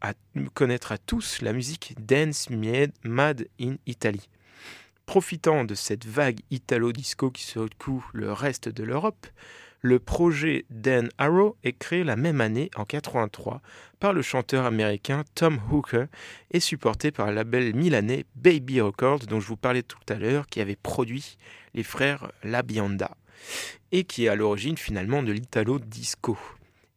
connaître 0.52 0.92
à 0.92 0.98
tous 0.98 1.40
la 1.40 1.54
musique 1.54 1.94
Dance 1.98 2.48
Mad 2.50 3.48
in 3.58 3.76
Italy. 3.86 4.28
Profitant 5.06 5.64
de 5.64 5.74
cette 5.74 6.04
vague 6.04 6.40
Italo-disco 6.50 7.30
qui 7.30 7.44
secoue 7.44 8.04
le 8.12 8.32
reste 8.32 8.68
de 8.68 8.82
l'Europe, 8.82 9.26
le 9.86 10.00
projet 10.00 10.64
Dan 10.68 11.10
Arrow 11.16 11.56
est 11.62 11.78
créé 11.78 12.02
la 12.02 12.16
même 12.16 12.40
année, 12.40 12.70
en 12.74 12.84
83, 12.84 13.62
par 14.00 14.12
le 14.12 14.20
chanteur 14.20 14.64
américain 14.64 15.22
Tom 15.36 15.60
Hooker 15.70 16.06
et 16.50 16.58
supporté 16.58 17.12
par 17.12 17.28
le 17.28 17.34
label 17.34 17.72
milanais 17.72 18.24
Baby 18.34 18.80
Records 18.80 19.20
dont 19.20 19.38
je 19.38 19.46
vous 19.46 19.56
parlais 19.56 19.84
tout 19.84 20.00
à 20.08 20.14
l'heure, 20.14 20.48
qui 20.48 20.60
avait 20.60 20.74
produit 20.74 21.38
les 21.74 21.84
frères 21.84 22.32
La 22.42 22.64
Bionda 22.64 23.16
et 23.92 24.02
qui 24.02 24.24
est 24.24 24.28
à 24.28 24.34
l'origine 24.34 24.76
finalement 24.76 25.22
de 25.22 25.30
l'Italo 25.30 25.78
Disco. 25.78 26.36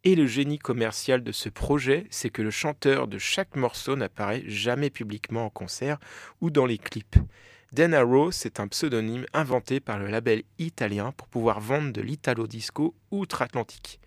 Et 0.02 0.16
le 0.16 0.26
génie 0.26 0.58
commercial 0.58 1.22
de 1.22 1.30
ce 1.30 1.48
projet, 1.48 2.06
c'est 2.10 2.30
que 2.30 2.42
le 2.42 2.50
chanteur 2.50 3.06
de 3.06 3.18
chaque 3.18 3.54
morceau 3.54 3.94
n'apparaît 3.94 4.42
jamais 4.46 4.90
publiquement 4.90 5.46
en 5.46 5.50
concert 5.50 5.98
ou 6.40 6.50
dans 6.50 6.66
les 6.66 6.78
clips. 6.78 7.18
Denaro, 7.72 8.32
c'est 8.32 8.58
un 8.58 8.66
pseudonyme 8.66 9.26
inventé 9.32 9.78
par 9.78 10.00
le 10.00 10.08
label 10.08 10.42
italien 10.58 11.12
pour 11.12 11.28
pouvoir 11.28 11.60
vendre 11.60 11.92
de 11.92 12.00
l'italo 12.00 12.48
disco 12.48 12.96
outre-Atlantique. 13.12 14.00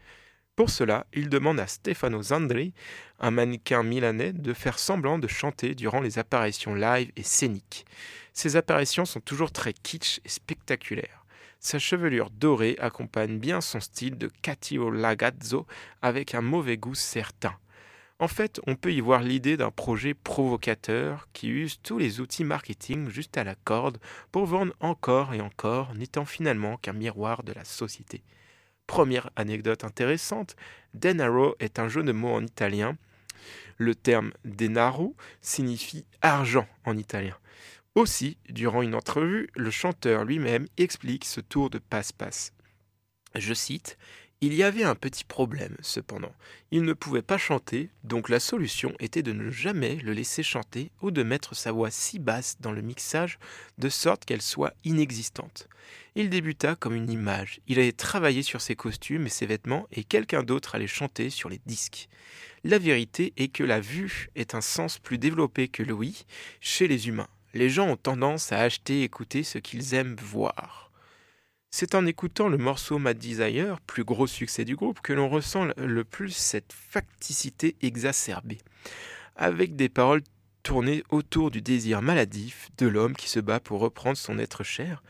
Pour 0.58 0.69
cela, 0.69 1.08
il 1.13 1.30
demande 1.30 1.62
à 1.62 1.67
Stefano 1.67 2.21
Zandri, 2.21 2.73
un 3.19 3.32
mannequin 3.32 3.82
milanais, 3.82 4.34
de 4.34 4.54
faire 4.54 4.78
semblant 4.78 5.17
de 5.17 5.30
chanter 5.30 5.76
durant 5.76 6.02
les 6.02 6.19
apparitions 6.19 6.76
live 6.76 7.12
et 7.15 7.23
scéniques. 7.23 7.86
Ces 8.34 8.58
apparitions 8.58 9.06
sont 9.06 9.21
toujours 9.21 9.52
très 9.54 9.71
kitsch 9.71 10.19
et 10.26 10.30
spectaculaires. 10.30 11.26
Sa 11.62 11.80
chevelure 11.80 12.32
dorée 12.32 12.76
accompagne 12.80 13.39
bien 13.39 13.62
son 13.62 13.80
style 13.80 14.17
de 14.17 14.30
cattivo 14.41 14.91
lagazzo 14.91 15.65
avec 16.02 16.36
un 16.36 16.41
mauvais 16.41 16.76
goût 16.76 16.95
certain. 16.95 17.56
En 18.19 18.28
fait, 18.28 18.62
on 18.67 18.76
peut 18.76 18.93
y 18.93 19.02
voir 19.02 19.21
l'idée 19.21 19.58
d'un 19.58 19.71
projet 19.71 20.13
provocateur 20.13 21.28
qui 21.34 21.49
use 21.49 21.80
tous 21.82 21.97
les 21.97 22.19
outils 22.19 22.43
marketing 22.43 23.10
juste 23.10 23.38
à 23.38 23.43
la 23.43 23.56
corde 23.56 23.97
pour 24.32 24.45
vendre 24.45 24.73
encore 24.80 25.34
et 25.34 25.41
encore, 25.41 25.93
n'étant 25.95 26.26
finalement 26.26 26.78
qu'un 26.78 26.93
miroir 26.93 27.43
de 27.43 27.54
la 27.54 27.65
société. 27.65 28.23
Première 28.88 29.30
anecdote 29.36 29.84
intéressante, 29.84 30.56
denaro 30.93 31.56
est 31.60 31.80
un 31.80 31.88
jeu 31.88 32.04
de 32.04 32.12
mots 32.12 32.34
en 32.34 32.45
italien. 32.45 32.97
Le 33.78 33.95
terme 33.95 34.32
denaro 34.45 35.15
signifie 35.41 36.06
argent 36.21 36.67
en 36.86 36.97
italien. 36.97 37.36
Aussi, 37.95 38.38
durant 38.49 38.82
une 38.82 38.95
entrevue, 38.95 39.49
le 39.56 39.71
chanteur 39.71 40.26
lui-même 40.26 40.67
explique 40.78 41.26
ce 41.26 41.41
tour 41.41 41.69
de 41.69 41.80
passe-passe. 41.80 42.54
Je 43.36 43.54
cite 43.54 43.97
il 44.45 44.53
y 44.56 44.63
avait 44.63 44.84
un 44.84 44.95
petit 44.95 45.23
problème, 45.23 45.77
cependant. 45.82 46.34
Il 46.71 46.82
ne 46.84 46.91
pouvait 46.91 47.21
pas 47.21 47.38
chanter, 47.38 47.89
donc 48.03 48.27
la 48.27 48.41
solution 48.41 48.93
était 48.99 49.23
de 49.23 49.32
ne 49.32 49.49
jamais 49.49 49.95
le 49.95 50.12
laisser 50.12 50.43
chanter 50.43 50.91
ou 51.01 51.12
de 51.12 51.23
mettre 51.23 51.56
sa 51.56 51.71
voix 51.71 51.91
si 51.91 52.19
basse 52.19 52.58
dans 52.60 52.73
le 52.73 52.82
mixage 52.82 53.39
de 53.77 53.88
sorte 53.88 54.25
qu'elle 54.25 54.41
soit 54.41 54.73
inexistante. 54.84 55.69
Il 56.15 56.29
débuta 56.29 56.75
comme 56.75 56.93
une 56.93 57.10
image. 57.10 57.62
Il 57.67 57.79
allait 57.79 57.93
travailler 57.93 58.43
sur 58.43 58.60
ses 58.60 58.75
costumes 58.75 59.27
et 59.27 59.29
ses 59.29 59.45
vêtements 59.45 59.88
et 59.93 60.03
quelqu'un 60.03 60.43
d'autre 60.43 60.75
allait 60.75 60.88
chanter 60.88 61.29
sur 61.29 61.47
les 61.47 61.62
disques. 61.65 62.10
La 62.65 62.79
vérité 62.79 63.32
est 63.38 63.47
que 63.47 63.63
la 63.63 63.79
vue 63.79 64.29
est 64.36 64.56
un 64.56 64.62
sens 64.62 64.99
plus 64.99 65.17
développé 65.17 65.69
que 65.69 65.84
oui 65.89 66.25
chez 66.60 66.89
les 66.89 67.08
humains. 67.08 67.29
Les 67.53 67.69
gens 67.69 67.88
ont 67.88 67.97
tendance 67.97 68.51
à 68.51 68.60
acheter 68.60 69.01
et 69.01 69.03
écouter 69.03 69.43
ce 69.43 69.58
qu'ils 69.58 69.93
aiment 69.93 70.15
voir. 70.21 70.82
C'est 71.75 71.95
en 71.95 72.05
écoutant 72.05 72.49
le 72.49 72.59
morceau 72.59 72.99
Mad 72.99 73.17
Desire, 73.17 73.79
plus 73.88 74.03
gros 74.03 74.27
succès 74.27 74.63
du 74.63 74.75
groupe, 74.75 75.01
que 75.01 75.12
l'on 75.12 75.27
ressent 75.27 75.69
le 75.75 76.03
plus 76.03 76.29
cette 76.29 76.71
facticité 76.71 77.75
exacerbée, 77.81 78.59
avec 79.36 79.75
des 79.75 79.89
paroles 79.89 80.21
tournées 80.62 81.03
autour 81.09 81.49
du 81.49 81.63
désir 81.63 82.03
maladif 82.03 82.69
de 82.77 82.86
l'homme 82.86 83.15
qui 83.15 83.27
se 83.27 83.39
bat 83.39 83.59
pour 83.59 83.79
reprendre 83.79 84.17
son 84.17 84.38
être 84.38 84.63
cher. 84.63 85.01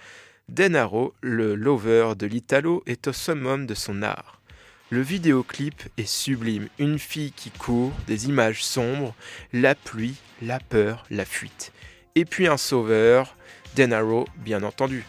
Denaro, 0.48 1.14
le 1.20 1.56
lover 1.56 2.14
de 2.18 2.28
l'Italo, 2.28 2.82
est 2.86 3.10
au 3.10 3.14
summum 3.14 3.66
de 3.66 3.74
son 3.74 4.02
art. 4.02 4.42
Le 4.90 5.02
vidéoclip 5.02 5.84
est 5.98 6.08
sublime, 6.08 6.70
une 6.80 6.98
fille 6.98 7.34
qui 7.34 7.50
court, 7.52 7.92
des 8.08 8.30
images 8.30 8.64
sombres, 8.64 9.14
la 9.52 9.76
pluie, 9.76 10.16
la 10.42 10.62
peur, 10.62 11.06
la 11.10 11.26
fuite. 11.26 11.74
Et 12.16 12.24
puis 12.24 12.48
un 12.48 12.56
sauveur, 12.56 13.36
Denaro 13.76 14.26
bien 14.38 14.64
entendu. 14.64 15.04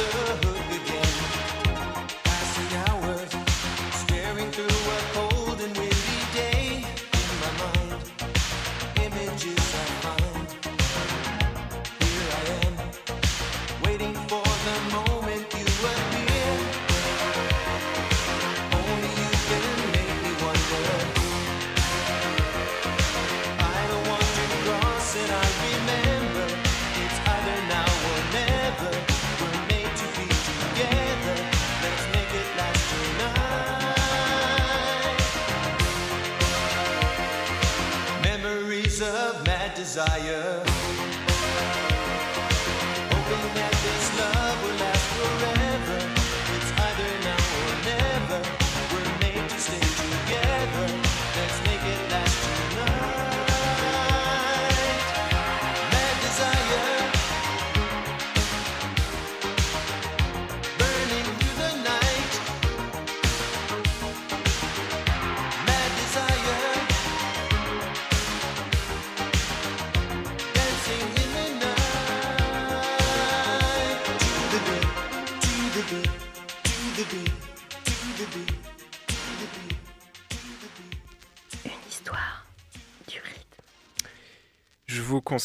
sisterhood. 0.00 0.49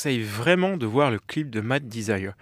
Conseille 0.06 0.22
vraiment 0.22 0.78
de 0.78 0.86
voir 0.86 1.10
le 1.10 1.18
clip 1.18 1.50
de 1.50 1.62
Mad 1.62 1.88
Desire. 1.88 2.36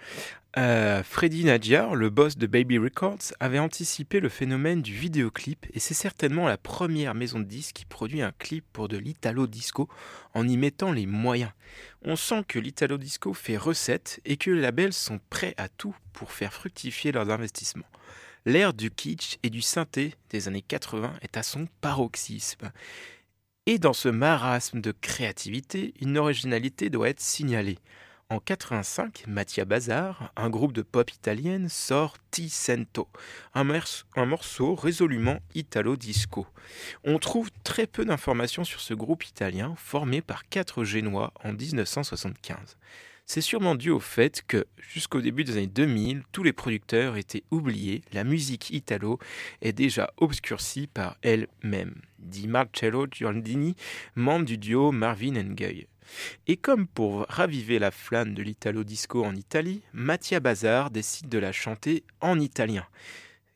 Euh, 0.58 1.02
Freddy 1.02 1.44
Nadjar, 1.44 1.94
le 1.94 2.10
boss 2.10 2.36
de 2.36 2.46
Baby 2.46 2.76
Records, 2.76 3.32
avait 3.40 3.58
anticipé 3.58 4.20
le 4.20 4.28
phénomène 4.28 4.82
du 4.82 4.92
vidéoclip 4.92 5.64
et 5.72 5.80
c'est 5.80 5.94
certainement 5.94 6.46
la 6.46 6.58
première 6.58 7.14
maison 7.14 7.38
de 7.40 7.44
disques 7.44 7.76
qui 7.76 7.86
produit 7.86 8.20
un 8.20 8.32
clip 8.38 8.66
pour 8.74 8.88
de 8.88 8.98
l'italo 8.98 9.46
disco 9.46 9.88
en 10.34 10.46
y 10.46 10.58
mettant 10.58 10.92
les 10.92 11.06
moyens. 11.06 11.52
On 12.02 12.16
sent 12.16 12.44
que 12.46 12.58
l'italo 12.58 12.98
disco 12.98 13.32
fait 13.32 13.56
recette 13.56 14.20
et 14.26 14.36
que 14.36 14.50
les 14.50 14.60
labels 14.60 14.92
sont 14.92 15.18
prêts 15.30 15.54
à 15.56 15.70
tout 15.70 15.96
pour 16.12 16.32
faire 16.32 16.52
fructifier 16.52 17.12
leurs 17.12 17.30
investissements. 17.30 17.88
L'ère 18.44 18.74
du 18.74 18.90
kitsch 18.90 19.38
et 19.42 19.48
du 19.48 19.62
synthé 19.62 20.16
des 20.28 20.48
années 20.48 20.60
80 20.60 21.14
est 21.22 21.38
à 21.38 21.42
son 21.42 21.66
paroxysme. 21.80 22.70
Et 23.66 23.78
dans 23.78 23.94
ce 23.94 24.08
marasme 24.10 24.80
de 24.80 24.92
créativité, 24.92 25.94
une 26.00 26.18
originalité 26.18 26.90
doit 26.90 27.08
être 27.08 27.20
signalée. 27.20 27.78
En 28.30 28.38
85, 28.38 29.24
Mattia 29.26 29.64
Bazar, 29.64 30.32
un 30.36 30.50
groupe 30.50 30.72
de 30.72 30.82
pop 30.82 31.10
italienne, 31.10 31.68
sort 31.68 32.16
Ti 32.30 32.48
Sento, 32.48 33.08
un, 33.54 33.64
mers- 33.64 34.06
un 34.16 34.26
morceau 34.26 34.74
résolument 34.74 35.38
italo-disco. 35.54 36.46
On 37.04 37.18
trouve 37.18 37.50
très 37.64 37.86
peu 37.86 38.04
d'informations 38.04 38.64
sur 38.64 38.80
ce 38.80 38.92
groupe 38.94 39.24
italien 39.26 39.74
formé 39.76 40.20
par 40.20 40.48
quatre 40.48 40.84
Génois 40.84 41.32
en 41.42 41.52
1975. 41.52 42.76
C'est 43.26 43.40
sûrement 43.40 43.74
dû 43.74 43.90
au 43.90 44.00
fait 44.00 44.42
que, 44.46 44.66
jusqu'au 44.76 45.22
début 45.22 45.44
des 45.44 45.56
années 45.56 45.66
2000, 45.66 46.24
tous 46.30 46.42
les 46.42 46.52
producteurs 46.52 47.16
étaient 47.16 47.44
oubliés, 47.50 48.02
la 48.12 48.22
musique 48.22 48.70
italo 48.70 49.18
est 49.62 49.72
déjà 49.72 50.12
obscurcie 50.18 50.86
par 50.86 51.16
elle-même, 51.22 51.94
dit 52.18 52.48
Marcello 52.48 53.06
Giordini, 53.10 53.76
membre 54.14 54.44
du 54.44 54.58
duo 54.58 54.92
Marvin 54.92 55.42
Gaye. 55.42 55.86
Et 56.46 56.58
comme 56.58 56.86
pour 56.86 57.24
raviver 57.30 57.78
la 57.78 57.90
flamme 57.90 58.34
de 58.34 58.42
l'italo-disco 58.42 59.24
en 59.24 59.34
Italie, 59.34 59.80
Mattia 59.94 60.38
Bazar 60.38 60.90
décide 60.90 61.30
de 61.30 61.38
la 61.38 61.50
chanter 61.50 62.04
en 62.20 62.38
italien. 62.38 62.86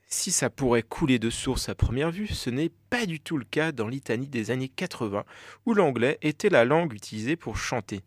Si 0.06 0.32
ça 0.32 0.48
pourrait 0.48 0.82
couler 0.82 1.18
de 1.18 1.28
source 1.28 1.68
à 1.68 1.74
première 1.74 2.10
vue, 2.10 2.26
ce 2.26 2.48
n'est 2.48 2.72
pas 2.88 3.04
du 3.04 3.20
tout 3.20 3.36
le 3.36 3.44
cas 3.44 3.72
dans 3.72 3.88
l'Italie 3.88 4.28
des 4.28 4.50
années 4.50 4.70
80, 4.70 5.24
où 5.66 5.74
l'anglais 5.74 6.16
était 6.22 6.48
la 6.48 6.64
langue 6.64 6.94
utilisée 6.94 7.36
pour 7.36 7.58
chanter. 7.58 8.00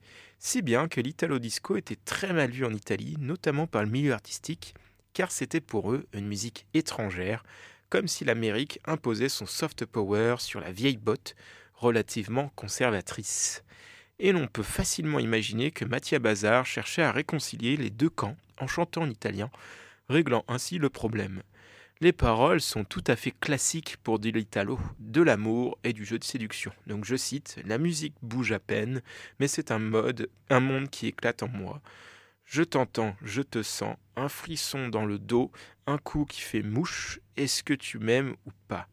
Si 0.44 0.64
bien 0.64 0.88
que 0.88 1.00
l'italo-disco 1.00 1.78
était 1.78 2.00
très 2.04 2.34
mal 2.34 2.50
vu 2.50 2.66
en 2.66 2.74
Italie, 2.74 3.16
notamment 3.20 3.68
par 3.68 3.84
le 3.84 3.92
milieu 3.92 4.12
artistique, 4.12 4.74
car 5.14 5.32
c'était 5.32 5.62
pour 5.62 5.92
eux 5.92 6.08
une 6.14 6.26
musique 6.26 6.66
étrangère, 6.74 7.44
comme 7.90 8.08
si 8.08 8.26
l'Amérique 8.26 8.80
imposait 8.86 9.30
son 9.30 9.46
soft 9.46 9.86
power 9.86 10.38
sur 10.40 10.60
la 10.60 10.72
vieille 10.72 10.98
botte, 10.98 11.36
relativement 11.76 12.52
conservatrice. 12.56 13.64
Et 14.18 14.32
l'on 14.32 14.48
peut 14.48 14.64
facilement 14.64 15.20
imaginer 15.20 15.70
que 15.70 15.86
Mattia 15.86 16.18
Bazar 16.18 16.66
cherchait 16.66 17.04
à 17.04 17.12
réconcilier 17.12 17.78
les 17.78 17.92
deux 17.92 18.10
camps 18.10 18.36
en 18.58 18.66
chantant 18.66 19.04
en 19.04 19.10
italien, 19.12 19.52
réglant 20.10 20.44
ainsi 20.48 20.80
le 20.80 20.90
problème. 20.90 21.44
Les 22.04 22.14
paroles 22.14 22.62
sont 22.62 22.84
tout 22.84 23.04
à 23.06 23.16
fait 23.16 23.30
classiques 23.30 23.98
pour 23.98 24.18
de 24.18 24.32
l'italo, 24.32 24.80
de 24.98 25.22
l'amour 25.22 25.78
et 25.84 25.94
du 25.94 26.04
jeu 26.04 26.18
de 26.18 26.24
séduction. 26.24 26.72
Donc 26.88 27.06
je 27.06 27.16
cite 27.16 27.60
La 27.64 27.78
musique 27.78 28.16
bouge 28.24 28.52
à 28.54 28.58
peine, 28.58 29.04
mais 29.40 29.48
c'est 29.48 29.70
un 29.70 29.78
mode, 29.78 30.28
un 30.50 30.62
monde 30.62 30.90
qui 30.90 31.06
éclate 31.06 31.44
en 31.44 31.48
moi. 31.48 31.80
Je 32.44 32.64
t'entends, 32.64 33.16
je 33.22 33.44
te 33.44 33.62
sens, 33.62 33.98
un 34.16 34.30
frisson 34.30 34.90
dans 34.90 35.06
le 35.06 35.20
dos, 35.20 35.52
un 35.86 36.00
coup 36.00 36.26
qui 36.26 36.42
fait 36.42 36.64
mouche, 36.64 37.20
est-ce 37.38 37.62
que 37.62 37.76
tu 37.76 38.00
m'aimes 38.00 38.36
ou 38.48 38.52
pas? 38.68 38.88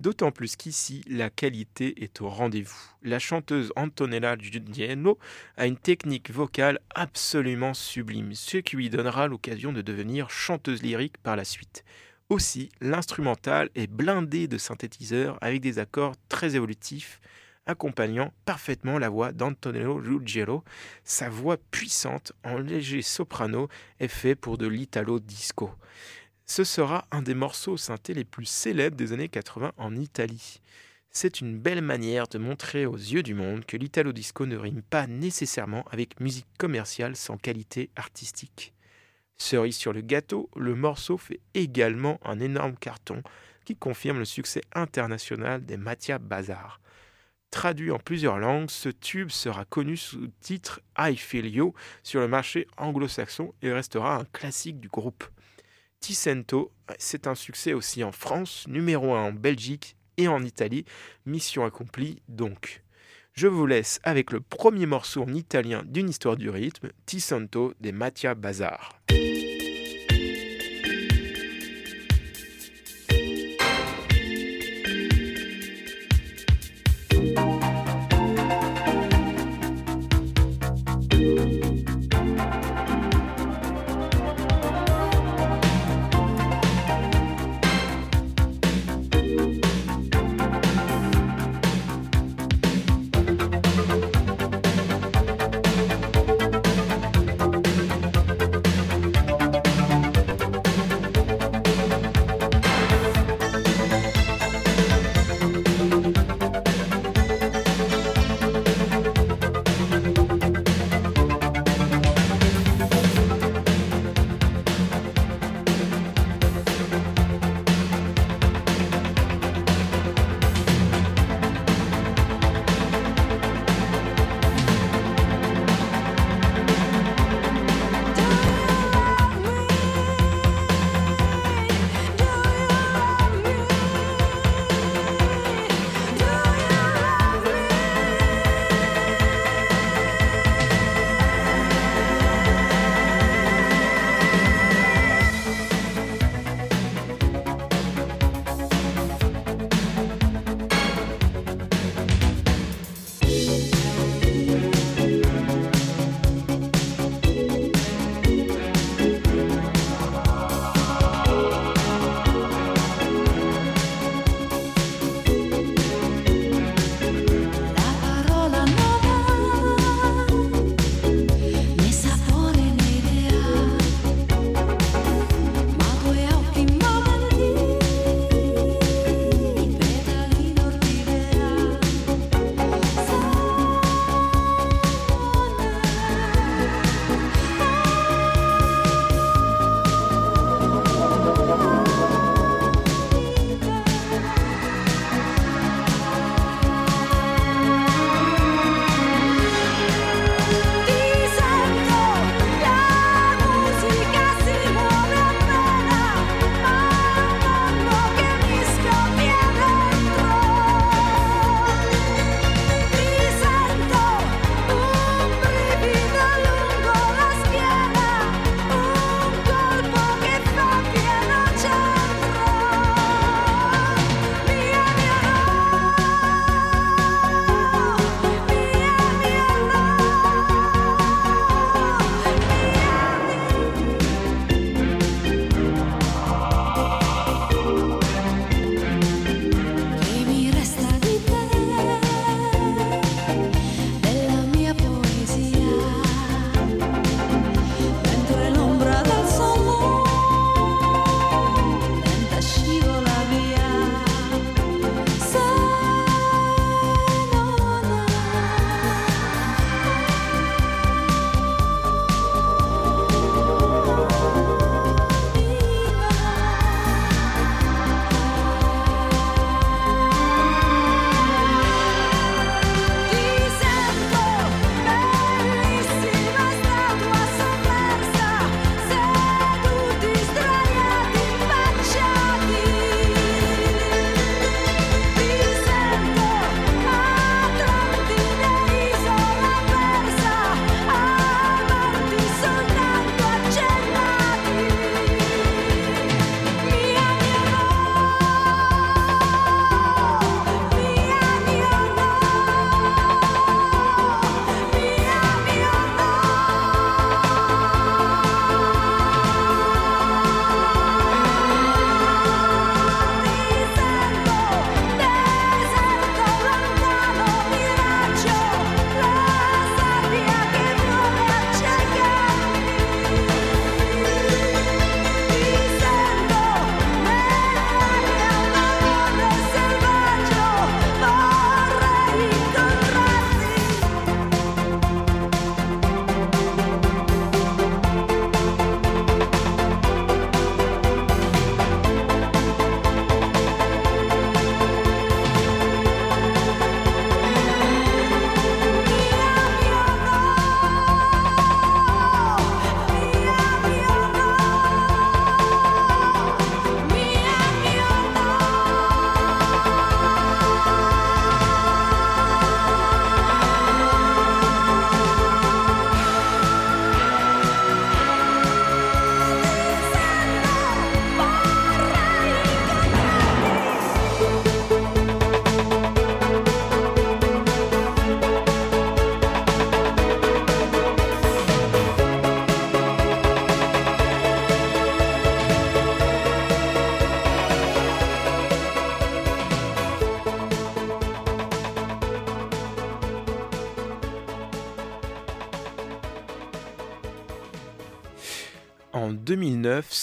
D'autant 0.00 0.32
plus 0.32 0.56
qu'ici, 0.56 1.04
la 1.06 1.28
qualité 1.28 2.02
est 2.02 2.22
au 2.22 2.30
rendez-vous. 2.30 2.80
La 3.02 3.18
chanteuse 3.18 3.74
Antonella 3.76 4.38
Giudiello 4.38 5.18
a 5.58 5.66
une 5.66 5.76
technique 5.76 6.30
vocale 6.30 6.80
absolument 6.94 7.74
sublime, 7.74 8.32
ce 8.32 8.56
qui 8.56 8.76
lui 8.76 8.88
donnera 8.88 9.28
l'occasion 9.28 9.70
de 9.70 9.82
devenir 9.82 10.30
chanteuse 10.30 10.82
lyrique 10.82 11.18
par 11.18 11.36
la 11.36 11.44
suite. 11.44 11.84
Aussi, 12.32 12.70
l'instrumental 12.80 13.68
est 13.74 13.88
blindé 13.88 14.48
de 14.48 14.56
synthétiseurs 14.56 15.36
avec 15.42 15.60
des 15.60 15.78
accords 15.78 16.14
très 16.30 16.56
évolutifs, 16.56 17.20
accompagnant 17.66 18.32
parfaitement 18.46 18.98
la 18.98 19.10
voix 19.10 19.32
d'Antonello 19.32 19.96
Ruggiero. 19.96 20.64
Sa 21.04 21.28
voix 21.28 21.58
puissante 21.58 22.32
en 22.42 22.56
léger 22.56 23.02
soprano 23.02 23.68
est 24.00 24.08
fait 24.08 24.34
pour 24.34 24.56
de 24.56 24.66
l'italo 24.66 25.20
disco. 25.20 25.72
Ce 26.46 26.64
sera 26.64 27.04
un 27.10 27.20
des 27.20 27.34
morceaux 27.34 27.76
synthé 27.76 28.14
les 28.14 28.24
plus 28.24 28.46
célèbres 28.46 28.96
des 28.96 29.12
années 29.12 29.28
80 29.28 29.72
en 29.76 29.94
Italie. 29.94 30.62
C'est 31.10 31.42
une 31.42 31.58
belle 31.58 31.82
manière 31.82 32.28
de 32.28 32.38
montrer 32.38 32.86
aux 32.86 32.96
yeux 32.96 33.22
du 33.22 33.34
monde 33.34 33.66
que 33.66 33.76
l'italo 33.76 34.14
disco 34.14 34.46
ne 34.46 34.56
rime 34.56 34.80
pas 34.80 35.06
nécessairement 35.06 35.84
avec 35.90 36.18
musique 36.18 36.48
commerciale 36.56 37.14
sans 37.14 37.36
qualité 37.36 37.90
artistique. 37.94 38.72
Cerise 39.38 39.76
sur 39.76 39.92
le 39.92 40.00
gâteau, 40.00 40.50
le 40.56 40.74
morceau 40.74 41.18
fait 41.18 41.40
également 41.54 42.20
un 42.24 42.40
énorme 42.40 42.76
carton 42.76 43.22
qui 43.64 43.76
confirme 43.76 44.18
le 44.18 44.24
succès 44.24 44.60
international 44.74 45.64
des 45.64 45.76
Mattia 45.76 46.18
Bazar. 46.18 46.80
Traduit 47.50 47.90
en 47.90 47.98
plusieurs 47.98 48.38
langues, 48.38 48.70
ce 48.70 48.88
tube 48.88 49.28
sera 49.28 49.66
connu 49.66 49.96
sous 49.96 50.20
le 50.20 50.30
titre 50.40 50.80
I 50.98 51.16
Feel 51.16 51.46
You 51.46 51.74
sur 52.02 52.20
le 52.20 52.28
marché 52.28 52.66
anglo-saxon 52.78 53.52
et 53.60 53.70
restera 53.72 54.16
un 54.16 54.24
classique 54.24 54.80
du 54.80 54.88
groupe. 54.88 55.24
Ticento, 56.00 56.72
c'est 56.98 57.26
un 57.26 57.34
succès 57.34 57.74
aussi 57.74 58.02
en 58.02 58.10
France, 58.10 58.66
numéro 58.68 59.14
1 59.14 59.22
en 59.22 59.32
Belgique 59.32 59.96
et 60.16 60.28
en 60.28 60.42
Italie. 60.42 60.84
Mission 61.26 61.64
accomplie 61.64 62.22
donc. 62.26 62.82
Je 63.34 63.46
vous 63.48 63.66
laisse 63.66 63.98
avec 64.02 64.30
le 64.30 64.40
premier 64.40 64.84
morceau 64.84 65.22
en 65.22 65.32
italien 65.32 65.82
d'une 65.86 66.10
histoire 66.10 66.36
du 66.36 66.50
rythme, 66.50 66.90
Ticento 67.06 67.72
des 67.80 67.90
Mattia 67.90 68.34
Bazar. 68.34 69.00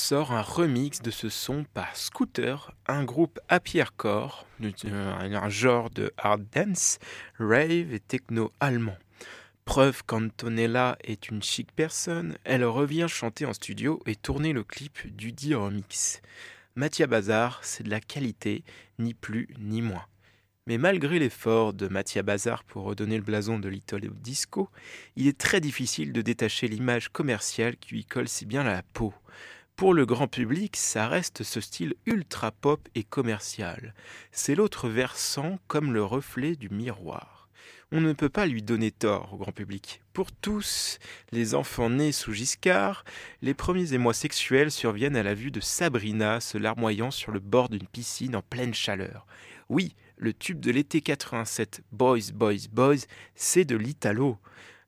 Sort 0.09 0.31
un 0.31 0.41
remix 0.41 1.03
de 1.03 1.11
ce 1.11 1.29
son 1.29 1.65
par 1.75 1.95
Scooter, 1.95 2.75
un 2.87 3.03
groupe 3.03 3.39
happy 3.47 3.79
hardcore, 3.79 4.47
un 4.83 5.49
genre 5.49 5.91
de 5.91 6.11
hard 6.17 6.47
dance, 6.51 6.97
rave 7.37 7.93
et 7.93 7.99
techno 7.99 8.51
allemand. 8.59 8.97
Preuve 9.65 10.01
qu'Antonella 10.07 10.97
est 11.03 11.29
une 11.29 11.43
chic 11.43 11.71
personne, 11.75 12.39
elle 12.43 12.65
revient 12.65 13.05
chanter 13.07 13.45
en 13.45 13.53
studio 13.53 14.01
et 14.07 14.15
tourner 14.15 14.51
le 14.51 14.63
clip 14.63 15.15
du 15.15 15.31
dit 15.31 15.53
remix. 15.53 16.23
Mathia 16.73 17.05
Bazar, 17.05 17.59
c'est 17.61 17.83
de 17.83 17.91
la 17.91 18.01
qualité, 18.01 18.63
ni 18.97 19.13
plus 19.13 19.47
ni 19.59 19.83
moins. 19.83 20.07
Mais 20.65 20.79
malgré 20.79 21.19
l'effort 21.19 21.71
de 21.73 21.87
Mathia 21.87 22.23
Bazar 22.23 22.63
pour 22.63 22.85
redonner 22.85 23.17
le 23.17 23.23
blason 23.23 23.59
de 23.59 23.69
Little 23.69 24.09
Disco, 24.15 24.69
il 25.15 25.27
est 25.27 25.37
très 25.37 25.61
difficile 25.61 26.13
de 26.13 26.23
détacher 26.23 26.67
l'image 26.67 27.09
commerciale 27.09 27.77
qui 27.77 27.93
lui 27.93 28.05
colle 28.05 28.27
si 28.27 28.47
bien 28.47 28.61
à 28.61 28.73
la 28.73 28.81
peau. 28.81 29.13
Pour 29.79 29.93
le 29.93 30.05
grand 30.05 30.27
public, 30.27 30.75
ça 30.75 31.07
reste 31.07 31.43
ce 31.43 31.61
style 31.61 31.95
ultra 32.05 32.51
pop 32.51 32.85
et 32.95 33.05
commercial. 33.05 33.93
C'est 34.33 34.53
l'autre 34.53 34.89
versant 34.89 35.57
comme 35.67 35.93
le 35.93 36.03
reflet 36.03 36.57
du 36.57 36.67
miroir. 36.67 37.47
On 37.93 38.01
ne 38.01 38.11
peut 38.11 38.27
pas 38.27 38.45
lui 38.45 38.61
donner 38.61 38.91
tort 38.91 39.33
au 39.33 39.37
grand 39.37 39.53
public. 39.53 40.01
Pour 40.11 40.33
tous, 40.33 40.99
les 41.31 41.55
enfants 41.55 41.89
nés 41.89 42.11
sous 42.11 42.33
Giscard, 42.33 43.05
les 43.41 43.53
premiers 43.53 43.93
émois 43.93 44.13
sexuels 44.13 44.69
surviennent 44.69 45.15
à 45.15 45.23
la 45.23 45.33
vue 45.33 45.49
de 45.49 45.61
Sabrina 45.61 46.41
se 46.41 46.57
larmoyant 46.57 47.09
sur 47.09 47.31
le 47.31 47.39
bord 47.39 47.69
d'une 47.69 47.87
piscine 47.87 48.35
en 48.35 48.41
pleine 48.41 48.73
chaleur. 48.73 49.25
Oui, 49.69 49.95
le 50.17 50.33
tube 50.33 50.59
de 50.59 50.71
l'été 50.71 50.99
87, 50.99 51.83
Boys, 51.93 52.33
Boys, 52.33 52.67
Boys, 52.69 53.05
c'est 53.33 53.63
de 53.63 53.77
l'Italo. 53.77 54.39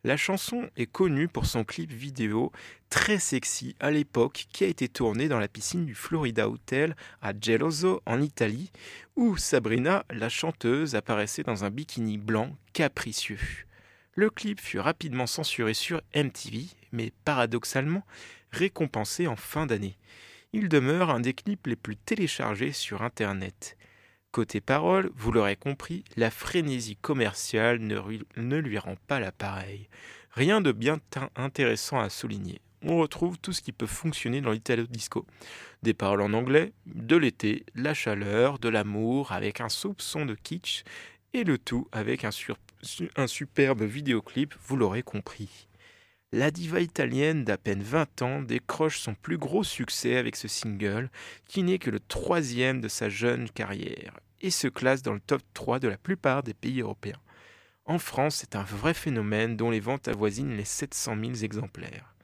La 0.03 0.17
chanson 0.17 0.67
est 0.77 0.87
connue 0.87 1.27
pour 1.27 1.45
son 1.45 1.63
clip 1.63 1.91
vidéo 1.91 2.51
très 2.89 3.19
sexy 3.19 3.75
à 3.79 3.91
l'époque 3.91 4.47
qui 4.51 4.63
a 4.63 4.67
été 4.67 4.89
tourné 4.89 5.27
dans 5.27 5.37
la 5.37 5.47
piscine 5.47 5.85
du 5.85 5.93
Florida 5.93 6.49
Hotel 6.49 6.95
à 7.21 7.33
Geloso 7.39 8.01
en 8.07 8.19
Italie 8.19 8.71
où 9.15 9.37
Sabrina, 9.37 10.03
la 10.09 10.27
chanteuse, 10.27 10.95
apparaissait 10.95 11.43
dans 11.43 11.65
un 11.65 11.69
bikini 11.69 12.17
blanc 12.17 12.55
capricieux. 12.73 13.37
Le 14.15 14.31
clip 14.31 14.59
fut 14.59 14.79
rapidement 14.79 15.27
censuré 15.27 15.75
sur 15.75 16.01
MTV, 16.15 16.65
mais 16.91 17.13
paradoxalement 17.23 18.03
récompensé 18.51 19.27
en 19.27 19.35
fin 19.35 19.67
d'année. 19.67 19.99
Il 20.51 20.67
demeure 20.67 21.11
un 21.11 21.19
des 21.19 21.33
clips 21.33 21.67
les 21.67 21.75
plus 21.75 21.95
téléchargés 21.95 22.71
sur 22.71 23.03
Internet. 23.03 23.77
Côté 24.31 24.61
parole, 24.61 25.11
vous 25.13 25.33
l'aurez 25.33 25.57
compris, 25.57 26.05
la 26.15 26.31
frénésie 26.31 26.95
commerciale 26.95 27.79
ne, 27.79 28.57
lui 28.57 28.77
rend 28.77 28.95
pas 29.07 29.19
l'appareil. 29.19 29.89
Rien 30.31 30.61
de 30.61 30.71
bien 30.71 31.01
intéressant 31.35 31.99
à 31.99 32.09
souligner. 32.09 32.61
On 32.81 32.97
retrouve 32.97 33.37
tout 33.37 33.51
ce 33.51 33.61
qui 33.61 33.73
peut 33.73 33.87
fonctionner 33.87 34.39
dans 34.39 34.51
l'italo 34.51 34.87
disco. 34.87 35.25
Des 35.83 35.93
paroles 35.93 36.21
en 36.21 36.31
anglais, 36.31 36.71
de 36.85 37.17
l'été, 37.17 37.65
la 37.75 37.93
chaleur, 37.93 38.57
de 38.57 38.69
l'amour, 38.69 39.33
avec 39.33 39.59
un 39.59 39.67
soupçon 39.67 40.25
de 40.25 40.35
kitsch, 40.35 40.85
et 41.33 41.43
le 41.43 41.57
tout 41.57 41.89
avec 41.91 42.23
un 42.23 43.27
superbe 43.27 43.83
vidéoclip, 43.83 44.55
vous 44.65 44.77
l'aurez 44.77 45.03
compris. 45.03 45.67
La 46.33 46.49
diva 46.49 46.79
italienne 46.79 47.43
d'à 47.43 47.57
peine 47.57 47.83
20 47.83 48.21
ans 48.21 48.41
décroche 48.41 48.99
son 48.99 49.15
plus 49.15 49.37
gros 49.37 49.65
succès 49.65 50.15
avec 50.15 50.37
ce 50.37 50.47
single, 50.47 51.09
qui 51.45 51.61
n'est 51.61 51.77
que 51.77 51.89
le 51.89 51.99
troisième 51.99 52.79
de 52.79 52.87
sa 52.87 53.09
jeune 53.09 53.49
carrière, 53.49 54.17
et 54.39 54.49
se 54.49 54.69
classe 54.69 55.01
dans 55.01 55.13
le 55.13 55.19
top 55.19 55.41
3 55.53 55.79
de 55.79 55.89
la 55.89 55.97
plupart 55.97 56.41
des 56.41 56.53
pays 56.53 56.79
européens. 56.79 57.19
En 57.83 57.99
France, 57.99 58.37
c'est 58.37 58.55
un 58.55 58.63
vrai 58.63 58.93
phénomène 58.93 59.57
dont 59.57 59.71
les 59.71 59.81
ventes 59.81 60.07
avoisinent 60.07 60.55
les 60.55 60.63
700 60.63 61.17
000 61.19 61.33
exemplaires. 61.43 62.15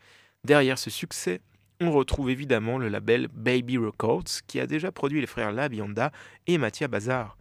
Derrière 0.46 0.80
ce 0.80 0.90
succès, 0.90 1.42
on 1.82 1.92
retrouve 1.92 2.30
évidemment 2.30 2.78
le 2.78 2.88
label 2.88 3.28
Baby 3.34 3.78
Records, 3.78 4.42
qui 4.48 4.62
a 4.62 4.68
déjà 4.68 4.90
produit 4.94 5.20
les 5.20 5.28
frères 5.28 5.52
Labionda 5.52 6.14
et 6.48 6.58
Mattia 6.58 6.88
Bazar. 6.88 7.38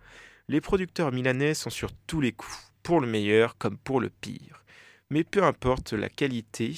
Les 0.49 0.61
producteurs 0.61 1.13
milanais 1.13 1.55
sont 1.55 1.71
sur 1.71 1.93
tous 2.09 2.21
les 2.21 2.33
coups, 2.33 2.73
pour 2.83 3.01
le 3.01 3.07
meilleur 3.07 3.57
comme 3.57 3.79
pour 3.79 4.01
le 4.01 4.11
pire. 4.11 4.65
Mais 5.11 5.23
peu 5.23 5.45
importe 5.45 5.93
la 5.93 6.09
qualité 6.09 6.75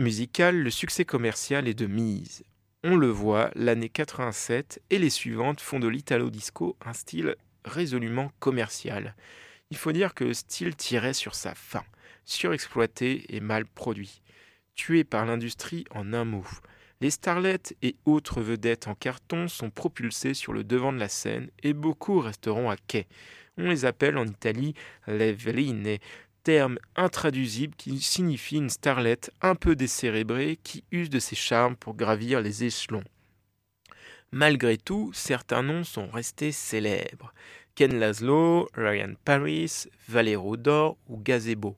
musicale, 0.00 0.58
le 0.58 0.70
succès 0.70 1.04
commercial 1.04 1.68
est 1.68 1.74
de 1.74 1.86
mise. 1.86 2.42
On 2.82 2.96
le 2.96 3.08
voit, 3.08 3.50
l'année 3.54 3.88
87 3.88 4.82
et 4.90 4.98
les 4.98 5.10
suivantes 5.10 5.60
font 5.60 5.78
de 5.78 5.86
l'italo 5.86 6.30
disco 6.30 6.76
un 6.84 6.92
style 6.92 7.36
résolument 7.64 8.32
commercial. 8.40 9.14
Il 9.70 9.76
faut 9.76 9.92
dire 9.92 10.14
que 10.14 10.24
le 10.24 10.34
style 10.34 10.74
tirait 10.74 11.14
sur 11.14 11.36
sa 11.36 11.54
fin, 11.54 11.84
surexploité 12.24 13.24
et 13.28 13.40
mal 13.40 13.66
produit, 13.66 14.20
tué 14.74 15.04
par 15.04 15.26
l'industrie 15.26 15.84
en 15.90 16.12
un 16.12 16.24
mot. 16.24 16.46
Les 17.00 17.10
starlettes 17.10 17.76
et 17.82 17.94
autres 18.04 18.40
vedettes 18.40 18.88
en 18.88 18.94
carton 18.94 19.46
sont 19.46 19.70
propulsées 19.70 20.34
sur 20.34 20.52
le 20.52 20.64
devant 20.64 20.92
de 20.92 20.98
la 20.98 21.08
scène 21.08 21.50
et 21.62 21.72
beaucoup 21.72 22.20
resteront 22.20 22.70
à 22.70 22.76
quai. 22.76 23.06
On 23.58 23.68
les 23.68 23.84
appelle 23.84 24.18
en 24.18 24.26
Italie 24.26 24.74
les 25.06 25.32
veline, 25.32 25.98
terme 26.46 26.78
intraduisible 26.94 27.74
qui 27.74 28.00
signifie 28.00 28.58
une 28.58 28.70
starlette 28.70 29.32
un 29.42 29.56
peu 29.56 29.74
décérébrée 29.74 30.60
qui 30.62 30.84
use 30.92 31.10
de 31.10 31.18
ses 31.18 31.34
charmes 31.34 31.74
pour 31.74 31.96
gravir 31.96 32.40
les 32.40 32.62
échelons. 32.62 33.02
Malgré 34.30 34.76
tout, 34.76 35.10
certains 35.12 35.64
noms 35.64 35.82
sont 35.82 36.06
restés 36.06 36.52
célèbres. 36.52 37.34
Ken 37.74 37.98
Laszlo, 37.98 38.68
Ryan 38.76 39.14
Paris, 39.24 39.86
Valero 40.06 40.56
Dor 40.56 40.96
ou 41.08 41.16
Gazebo. 41.18 41.76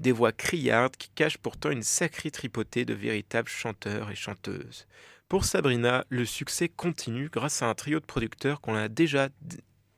Des 0.00 0.10
voix 0.10 0.32
criardes 0.32 0.96
qui 0.96 1.10
cachent 1.10 1.38
pourtant 1.38 1.70
une 1.70 1.84
sacrée 1.84 2.32
tripotée 2.32 2.84
de 2.84 2.94
véritables 2.94 3.48
chanteurs 3.48 4.10
et 4.10 4.16
chanteuses. 4.16 4.88
Pour 5.28 5.44
Sabrina, 5.44 6.04
le 6.08 6.24
succès 6.24 6.68
continue 6.68 7.28
grâce 7.28 7.62
à 7.62 7.68
un 7.68 7.74
trio 7.74 8.00
de 8.00 8.06
producteurs 8.06 8.60
qu'on 8.60 8.74
a 8.74 8.88
déjà 8.88 9.28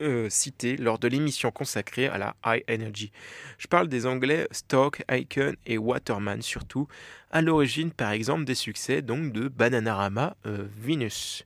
euh, 0.01 0.31
cité 0.31 0.77
lors 0.77 0.99
de 0.99 1.09
l'émission 1.09 1.51
consacrée 1.51 2.07
à 2.07 2.19
la 2.19 2.37
High 2.45 2.65
Energy. 2.71 3.13
Je 3.59 3.67
parle 3.67 3.89
des 3.89 4.07
Anglais 4.07 4.49
Stock, 4.51 5.03
Icon 5.11 5.55
et 5.67 5.79
Waterman 5.79 6.43
surtout, 6.43 6.89
à 7.31 7.43
l'origine 7.43 7.91
par 7.91 8.13
exemple 8.13 8.45
des 8.45 8.55
succès 8.55 9.03
donc 9.03 9.33
de 9.33 9.49
Bananarama, 9.49 10.37
euh, 10.47 10.67
Venus, 10.77 11.45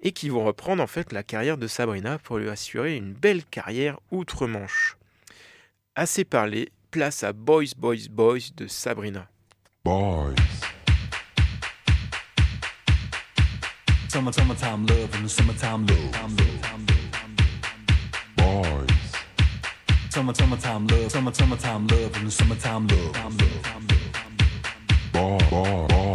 et 0.00 0.12
qui 0.12 0.28
vont 0.28 0.44
reprendre 0.44 0.82
en 0.82 0.86
fait 0.86 1.12
la 1.12 1.22
carrière 1.22 1.58
de 1.58 1.66
Sabrina 1.66 2.18
pour 2.18 2.38
lui 2.38 2.48
assurer 2.48 2.96
une 2.96 3.12
belle 3.12 3.44
carrière 3.44 3.98
outre-Manche. 4.10 4.96
Assez 5.94 6.24
parlé, 6.24 6.70
place 6.90 7.24
à 7.24 7.32
Boys 7.32 7.74
Boys 7.76 8.08
Boys 8.10 8.52
de 8.56 8.66
Sabrina. 8.66 9.28
Boys. 9.84 10.34
Summer, 14.10 14.32
summertime 14.32 14.86
love 14.86 15.14
and 15.14 15.24
the 15.24 15.28
summertime 15.28 15.86
love. 15.86 16.69
Summer, 20.10 20.34
summertime 20.34 20.88
love. 20.88 21.12
Summer, 21.12 21.32
summertime 21.32 21.86
love 21.86 22.16
and 22.16 22.26
the 22.26 22.30
summertime 22.32 22.88
love. 22.88 23.12
Boy, 25.12 25.38
boy, 25.48 25.86
boys. 25.86 26.09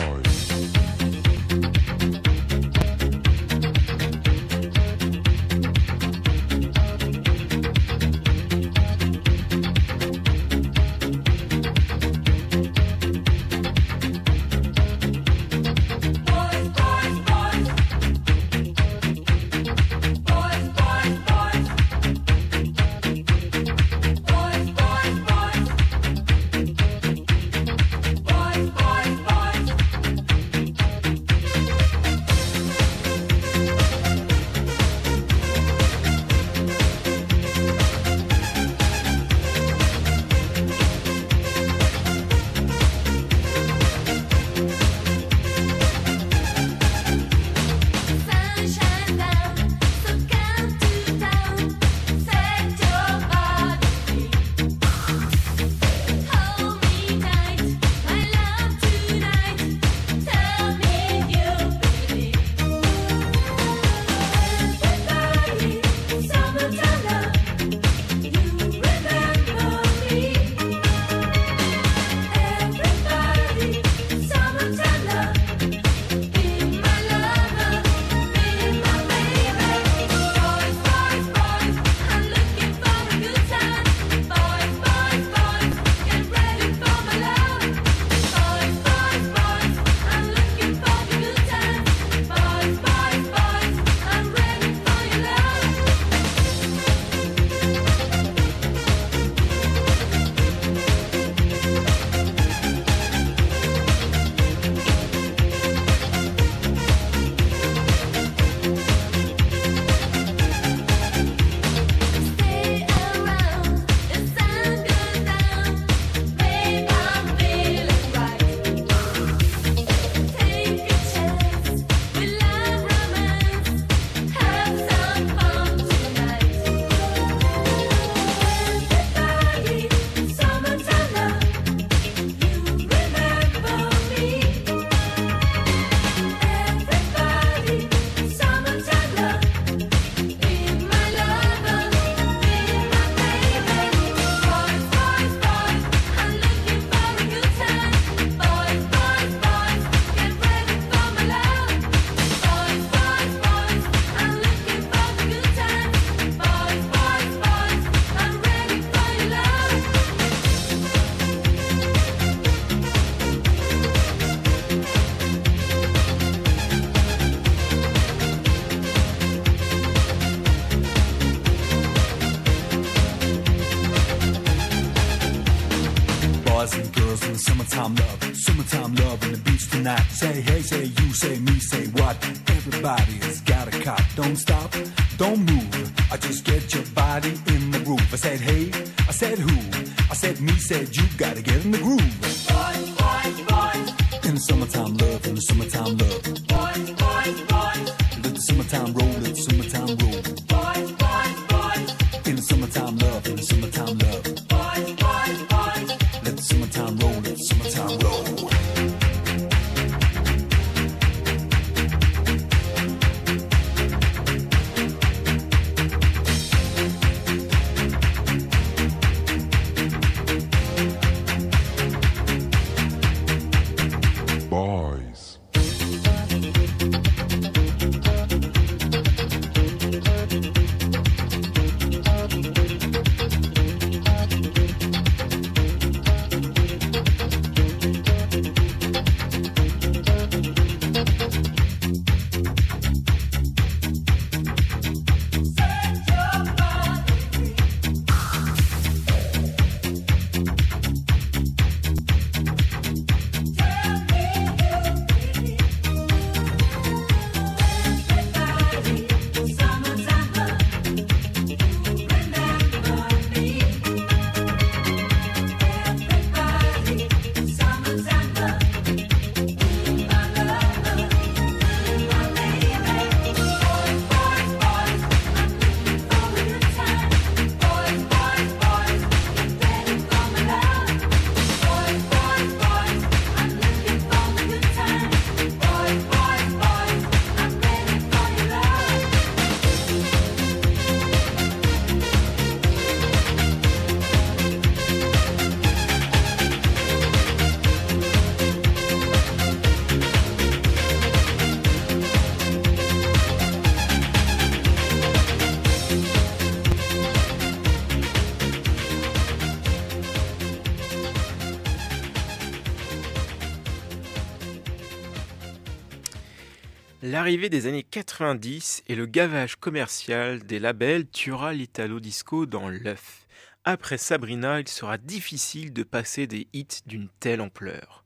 L'arrivée 317.25 317.49
des 317.49 317.65
années 317.65 317.81
90 317.81 318.83
et 318.87 318.93
le 318.93 319.07
gavage 319.07 319.55
commercial 319.55 320.43
des 320.43 320.59
labels 320.59 321.09
tuera 321.09 321.53
l'italo 321.53 321.99
disco 321.99 322.45
dans 322.45 322.69
l'œuf. 322.69 323.25
Après 323.63 323.97
Sabrina, 323.97 324.59
il 324.59 324.67
sera 324.67 324.99
difficile 324.99 325.73
de 325.73 325.81
passer 325.81 326.27
des 326.27 326.47
hits 326.53 326.83
d'une 326.85 327.09
telle 327.19 327.41
ampleur. 327.41 328.03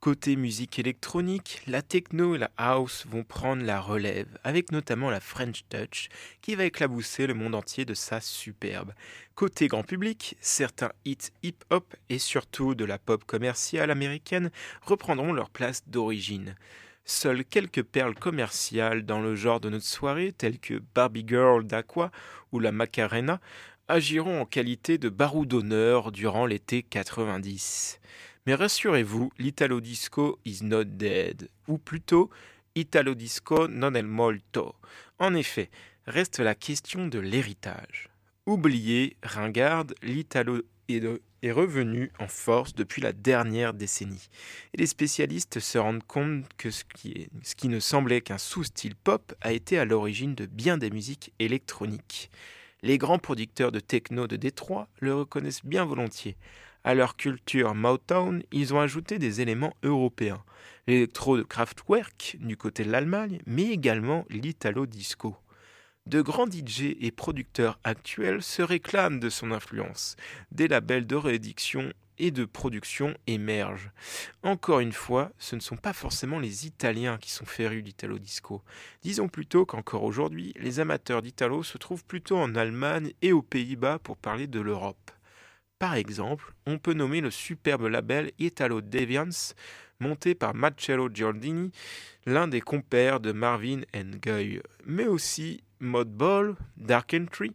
Côté 0.00 0.36
musique 0.36 0.78
électronique, 0.78 1.62
la 1.66 1.80
techno 1.80 2.34
et 2.34 2.38
la 2.38 2.50
house 2.58 3.06
vont 3.08 3.24
prendre 3.24 3.64
la 3.64 3.80
relève, 3.80 4.38
avec 4.44 4.70
notamment 4.70 5.08
la 5.08 5.20
French 5.20 5.64
Touch, 5.70 6.10
qui 6.42 6.54
va 6.54 6.66
éclabousser 6.66 7.26
le 7.26 7.32
monde 7.32 7.54
entier 7.54 7.86
de 7.86 7.94
sa 7.94 8.20
superbe. 8.20 8.92
Côté 9.34 9.68
grand 9.68 9.82
public, 9.82 10.36
certains 10.42 10.92
hits 11.06 11.30
hip-hop 11.42 11.96
et 12.10 12.18
surtout 12.18 12.74
de 12.74 12.84
la 12.84 12.98
pop 12.98 13.24
commerciale 13.24 13.90
américaine 13.90 14.50
reprendront 14.82 15.32
leur 15.32 15.48
place 15.48 15.88
d'origine. 15.88 16.54
Seules 17.10 17.46
quelques 17.46 17.82
perles 17.82 18.14
commerciales 18.14 19.06
dans 19.06 19.22
le 19.22 19.34
genre 19.34 19.60
de 19.60 19.70
notre 19.70 19.86
soirée, 19.86 20.30
telles 20.30 20.58
que 20.58 20.82
Barbie 20.94 21.24
Girl 21.26 21.66
d'Aqua 21.66 22.10
ou 22.52 22.60
la 22.60 22.70
Macarena, 22.70 23.40
agiront 23.88 24.42
en 24.42 24.44
qualité 24.44 24.98
de 24.98 25.08
barreau 25.08 25.46
d'honneur 25.46 26.12
durant 26.12 26.44
l'été 26.44 26.82
90. 26.82 27.98
Mais 28.46 28.54
rassurez-vous, 28.54 29.32
l'Italo 29.38 29.80
Disco 29.80 30.38
is 30.44 30.58
not 30.62 30.84
dead, 30.84 31.48
ou 31.66 31.78
plutôt 31.78 32.28
Italo 32.74 33.14
Disco 33.14 33.66
non 33.68 33.96
è 33.96 34.02
molto. 34.02 34.76
En 35.18 35.34
effet, 35.34 35.70
reste 36.06 36.40
la 36.40 36.54
question 36.54 37.08
de 37.08 37.20
l'héritage. 37.20 38.10
Oublié, 38.44 39.16
ringarde, 39.22 39.94
l'Italo 40.02 40.60
est, 40.88 41.52
revenu 41.52 42.10
en 42.18 42.28
force 42.28 42.74
depuis 42.74 43.02
la 43.02 43.12
dernière 43.12 43.74
décennie. 43.74 44.28
Et 44.74 44.78
les 44.78 44.86
spécialistes 44.86 45.60
se 45.60 45.78
rendent 45.78 46.06
compte 46.06 46.44
que 46.56 46.70
ce 46.70 46.84
qui, 46.84 47.68
ne 47.68 47.80
semblait 47.80 48.20
qu'un 48.20 48.38
sous-style 48.38 48.96
pop 48.96 49.34
a 49.40 49.52
été 49.52 49.78
à 49.78 49.84
l'origine 49.84 50.34
de 50.34 50.46
bien 50.46 50.78
des 50.78 50.90
musiques 50.90 51.32
électroniques. 51.38 52.30
Les 52.82 52.98
grands 52.98 53.18
producteurs 53.18 53.72
de 53.72 53.80
techno 53.80 54.26
de 54.26 54.36
Détroit 54.36 54.88
le 55.00 55.14
reconnaissent 55.14 55.64
bien 55.64 55.84
volontiers. 55.84 56.36
À 56.84 56.94
leur 56.94 57.16
culture 57.16 57.74
Motown, 57.74 58.42
ils 58.52 58.72
ont 58.72 58.80
ajouté 58.80 59.18
des 59.18 59.40
éléments 59.40 59.74
européens. 59.82 60.42
L'électro 60.86 61.36
de 61.36 61.42
Kraftwerk 61.42 62.36
du 62.40 62.56
côté 62.56 62.84
de 62.84 62.90
l'Allemagne, 62.90 63.40
mais 63.46 63.64
également 63.64 64.24
l'Italo 64.30 64.86
Disco. 64.86 65.36
De 66.08 66.22
grands 66.22 66.50
DJ 66.50 66.96
et 67.02 67.10
producteurs 67.10 67.78
actuels 67.84 68.42
se 68.42 68.62
réclament 68.62 69.20
de 69.20 69.28
son 69.28 69.52
influence. 69.52 70.16
Des 70.50 70.66
labels 70.66 71.06
de 71.06 71.16
réédition 71.16 71.92
et 72.18 72.30
de 72.30 72.46
production 72.46 73.14
émergent. 73.26 73.90
Encore 74.42 74.80
une 74.80 74.94
fois, 74.94 75.32
ce 75.38 75.54
ne 75.54 75.60
sont 75.60 75.76
pas 75.76 75.92
forcément 75.92 76.38
les 76.38 76.66
Italiens 76.66 77.18
qui 77.18 77.30
sont 77.30 77.44
férus 77.44 77.84
d'Italo 77.84 78.18
Disco. 78.18 78.62
Disons 79.02 79.28
plutôt 79.28 79.66
qu'encore 79.66 80.02
aujourd'hui, 80.02 80.54
les 80.56 80.80
amateurs 80.80 81.20
d'Italo 81.20 81.62
se 81.62 81.76
trouvent 81.76 82.06
plutôt 82.06 82.38
en 82.38 82.54
Allemagne 82.54 83.12
et 83.20 83.32
aux 83.32 83.42
Pays-Bas 83.42 83.98
pour 83.98 84.16
parler 84.16 84.46
de 84.46 84.60
l'Europe. 84.60 85.10
Par 85.78 85.94
exemple, 85.94 86.54
on 86.66 86.78
peut 86.78 86.94
nommer 86.94 87.20
le 87.20 87.30
superbe 87.30 87.82
label 87.82 88.32
Italo 88.38 88.80
Deviance, 88.80 89.54
monté 90.00 90.34
par 90.34 90.54
Marcello 90.54 91.10
Giordini, 91.12 91.70
l'un 92.24 92.48
des 92.48 92.62
compères 92.62 93.20
de 93.20 93.32
Marvin 93.32 93.82
Gaye, 93.92 94.62
mais 94.86 95.06
aussi 95.06 95.62
Modball, 95.80 96.56
Dark 96.76 97.14
Entry, 97.14 97.54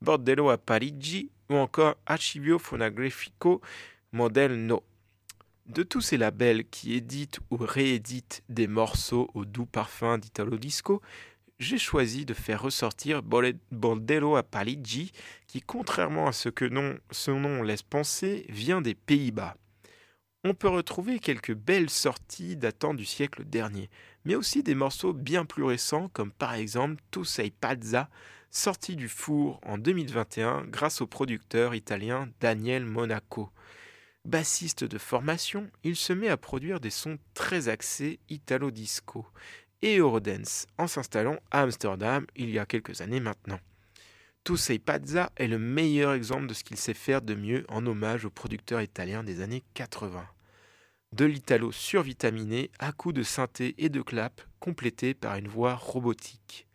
Bordello 0.00 0.50
a 0.50 0.58
Parigi 0.58 1.30
ou 1.48 1.56
encore 1.56 1.96
Archivio 2.06 2.58
Fonografico 2.58 3.60
Model 4.12 4.54
No. 4.66 4.82
De 5.66 5.82
tous 5.82 6.00
ces 6.00 6.16
labels 6.16 6.68
qui 6.68 6.94
éditent 6.94 7.38
ou 7.50 7.56
rééditent 7.56 8.42
des 8.48 8.66
morceaux 8.66 9.30
au 9.34 9.44
doux 9.44 9.66
parfum 9.66 10.18
d'Italo 10.18 10.56
Disco, 10.56 11.00
j'ai 11.60 11.78
choisi 11.78 12.24
de 12.24 12.34
faire 12.34 12.62
ressortir 12.62 13.22
Bordello 13.22 14.34
a 14.34 14.42
Parigi, 14.42 15.12
qui, 15.46 15.60
contrairement 15.60 16.26
à 16.26 16.32
ce 16.32 16.48
que 16.48 16.68
son 17.10 17.38
nom 17.38 17.62
laisse 17.62 17.82
penser, 17.82 18.46
vient 18.48 18.80
des 18.80 18.94
Pays-Bas. 18.94 19.56
On 20.42 20.54
peut 20.54 20.68
retrouver 20.68 21.18
quelques 21.18 21.54
belles 21.54 21.90
sorties 21.90 22.56
datant 22.56 22.94
du 22.94 23.04
siècle 23.04 23.44
dernier, 23.44 23.90
mais 24.24 24.34
aussi 24.34 24.62
des 24.62 24.74
morceaux 24.74 25.12
bien 25.12 25.44
plus 25.44 25.64
récents, 25.64 26.08
comme 26.12 26.32
par 26.32 26.54
exemple 26.54 27.02
Tu 27.10 27.24
sei 27.24 27.50
pazza, 27.50 28.08
sorti 28.50 28.96
du 28.96 29.08
four 29.08 29.60
en 29.64 29.78
2021 29.78 30.64
grâce 30.66 31.00
au 31.00 31.06
producteur 31.06 31.74
italien 31.74 32.28
Daniel 32.40 32.84
Monaco. 32.84 33.50
Bassiste 34.24 34.84
de 34.84 34.98
formation, 34.98 35.70
il 35.82 35.96
se 35.96 36.12
met 36.12 36.28
à 36.28 36.36
produire 36.36 36.80
des 36.80 36.90
sons 36.90 37.18
très 37.32 37.68
axés 37.68 38.20
italo-disco 38.28 39.26
et 39.82 39.96
Eurodance 39.96 40.66
en 40.76 40.86
s'installant 40.86 41.38
à 41.50 41.62
Amsterdam 41.62 42.26
il 42.36 42.50
y 42.50 42.58
a 42.58 42.66
quelques 42.66 43.00
années 43.00 43.20
maintenant. 43.20 43.60
Tu 44.44 44.56
sei 44.56 44.78
pazza 44.78 45.30
est 45.36 45.46
le 45.46 45.58
meilleur 45.58 46.12
exemple 46.12 46.46
de 46.46 46.54
ce 46.54 46.64
qu'il 46.64 46.76
sait 46.76 46.94
faire 46.94 47.22
de 47.22 47.34
mieux 47.34 47.64
en 47.68 47.86
hommage 47.86 48.24
au 48.24 48.30
producteur 48.30 48.80
italien 48.80 49.22
des 49.22 49.42
années 49.42 49.62
80. 49.74 50.26
De 51.12 51.24
l'italo 51.24 51.72
survitaminé 51.72 52.70
à 52.78 52.92
coups 52.92 53.16
de 53.16 53.22
synthé 53.24 53.74
et 53.78 53.88
de 53.88 54.00
clap, 54.00 54.40
complété 54.60 55.12
par 55.12 55.36
une 55.36 55.48
voix 55.48 55.74
robotique. 55.74 56.68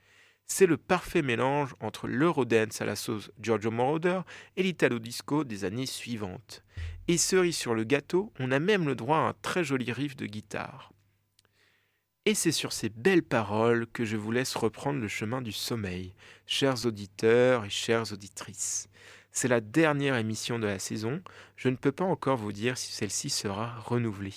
C'est 0.45 0.65
le 0.65 0.75
parfait 0.75 1.21
mélange 1.21 1.73
entre 1.79 2.07
l'eurodance 2.07 2.81
à 2.81 2.85
la 2.85 2.97
sauce 2.97 3.31
Giorgio 3.39 3.71
Moroder 3.71 4.21
et 4.57 4.63
l'italo 4.63 4.99
disco 4.99 5.45
des 5.45 5.63
années 5.63 5.85
suivantes. 5.85 6.63
Et 7.07 7.17
cerise 7.17 7.55
sur 7.55 7.73
le 7.73 7.85
gâteau, 7.85 8.33
on 8.39 8.51
a 8.51 8.59
même 8.59 8.85
le 8.85 8.95
droit 8.95 9.17
à 9.19 9.29
un 9.29 9.33
très 9.41 9.63
joli 9.63 9.91
riff 9.93 10.17
de 10.17 10.25
guitare. 10.25 10.91
Et 12.25 12.33
c'est 12.33 12.51
sur 12.51 12.73
ces 12.73 12.89
belles 12.89 13.23
paroles 13.23 13.87
que 13.87 14.03
je 14.03 14.17
vous 14.17 14.31
laisse 14.31 14.55
reprendre 14.55 14.99
le 14.99 15.07
chemin 15.07 15.41
du 15.41 15.53
sommeil, 15.53 16.13
chers 16.45 16.85
auditeurs 16.85 17.63
et 17.63 17.69
chères 17.69 18.11
auditrices. 18.11 18.89
C'est 19.37 19.49
la 19.49 19.59
dernière 19.59 20.15
émission 20.15 20.59
de 20.59 20.65
la 20.65 20.79
saison, 20.79 21.21
je 21.57 21.67
ne 21.67 21.75
peux 21.75 21.91
pas 21.91 22.05
encore 22.05 22.37
vous 22.37 22.53
dire 22.53 22.77
si 22.77 22.93
celle-ci 22.93 23.29
sera 23.29 23.77
renouvelée. 23.81 24.33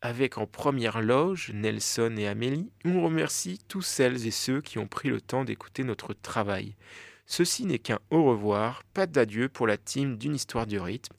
Avec 0.00 0.38
en 0.38 0.46
première 0.46 1.02
loge 1.02 1.50
Nelson 1.52 2.14
et 2.16 2.28
Amélie, 2.28 2.70
on 2.84 3.02
remercie 3.02 3.58
tous 3.66 3.82
celles 3.82 4.24
et 4.24 4.30
ceux 4.30 4.60
qui 4.60 4.78
ont 4.78 4.86
pris 4.86 5.08
le 5.08 5.20
temps 5.20 5.44
d'écouter 5.44 5.82
notre 5.82 6.14
travail. 6.14 6.76
Ceci 7.26 7.66
n'est 7.66 7.80
qu'un 7.80 7.98
au 8.10 8.22
revoir, 8.22 8.84
pas 8.94 9.08
d'adieu 9.08 9.48
pour 9.48 9.66
la 9.66 9.76
team 9.76 10.16
d'une 10.16 10.36
histoire 10.36 10.68
du 10.68 10.78
rythme. 10.78 11.16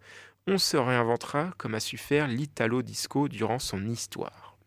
On 0.48 0.58
se 0.58 0.78
réinventera 0.78 1.54
comme 1.58 1.76
a 1.76 1.82
su 1.82 1.98
faire 1.98 2.30
l'Italo 2.30 2.84
Disco 2.84 3.28
durant 3.28 3.60
son 3.60 3.86
histoire. 3.86 4.58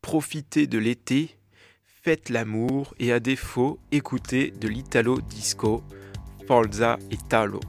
Profitez 0.00 0.66
de 0.66 0.78
l'été, 0.78 1.36
faites 1.84 2.30
l'amour 2.30 2.94
et 2.98 3.12
à 3.12 3.20
défaut, 3.20 3.78
écoutez 3.92 4.52
de 4.52 4.68
l'Italo 4.68 5.20
Disco, 5.20 5.84
Forza 6.46 6.98
Italo. 7.08 7.60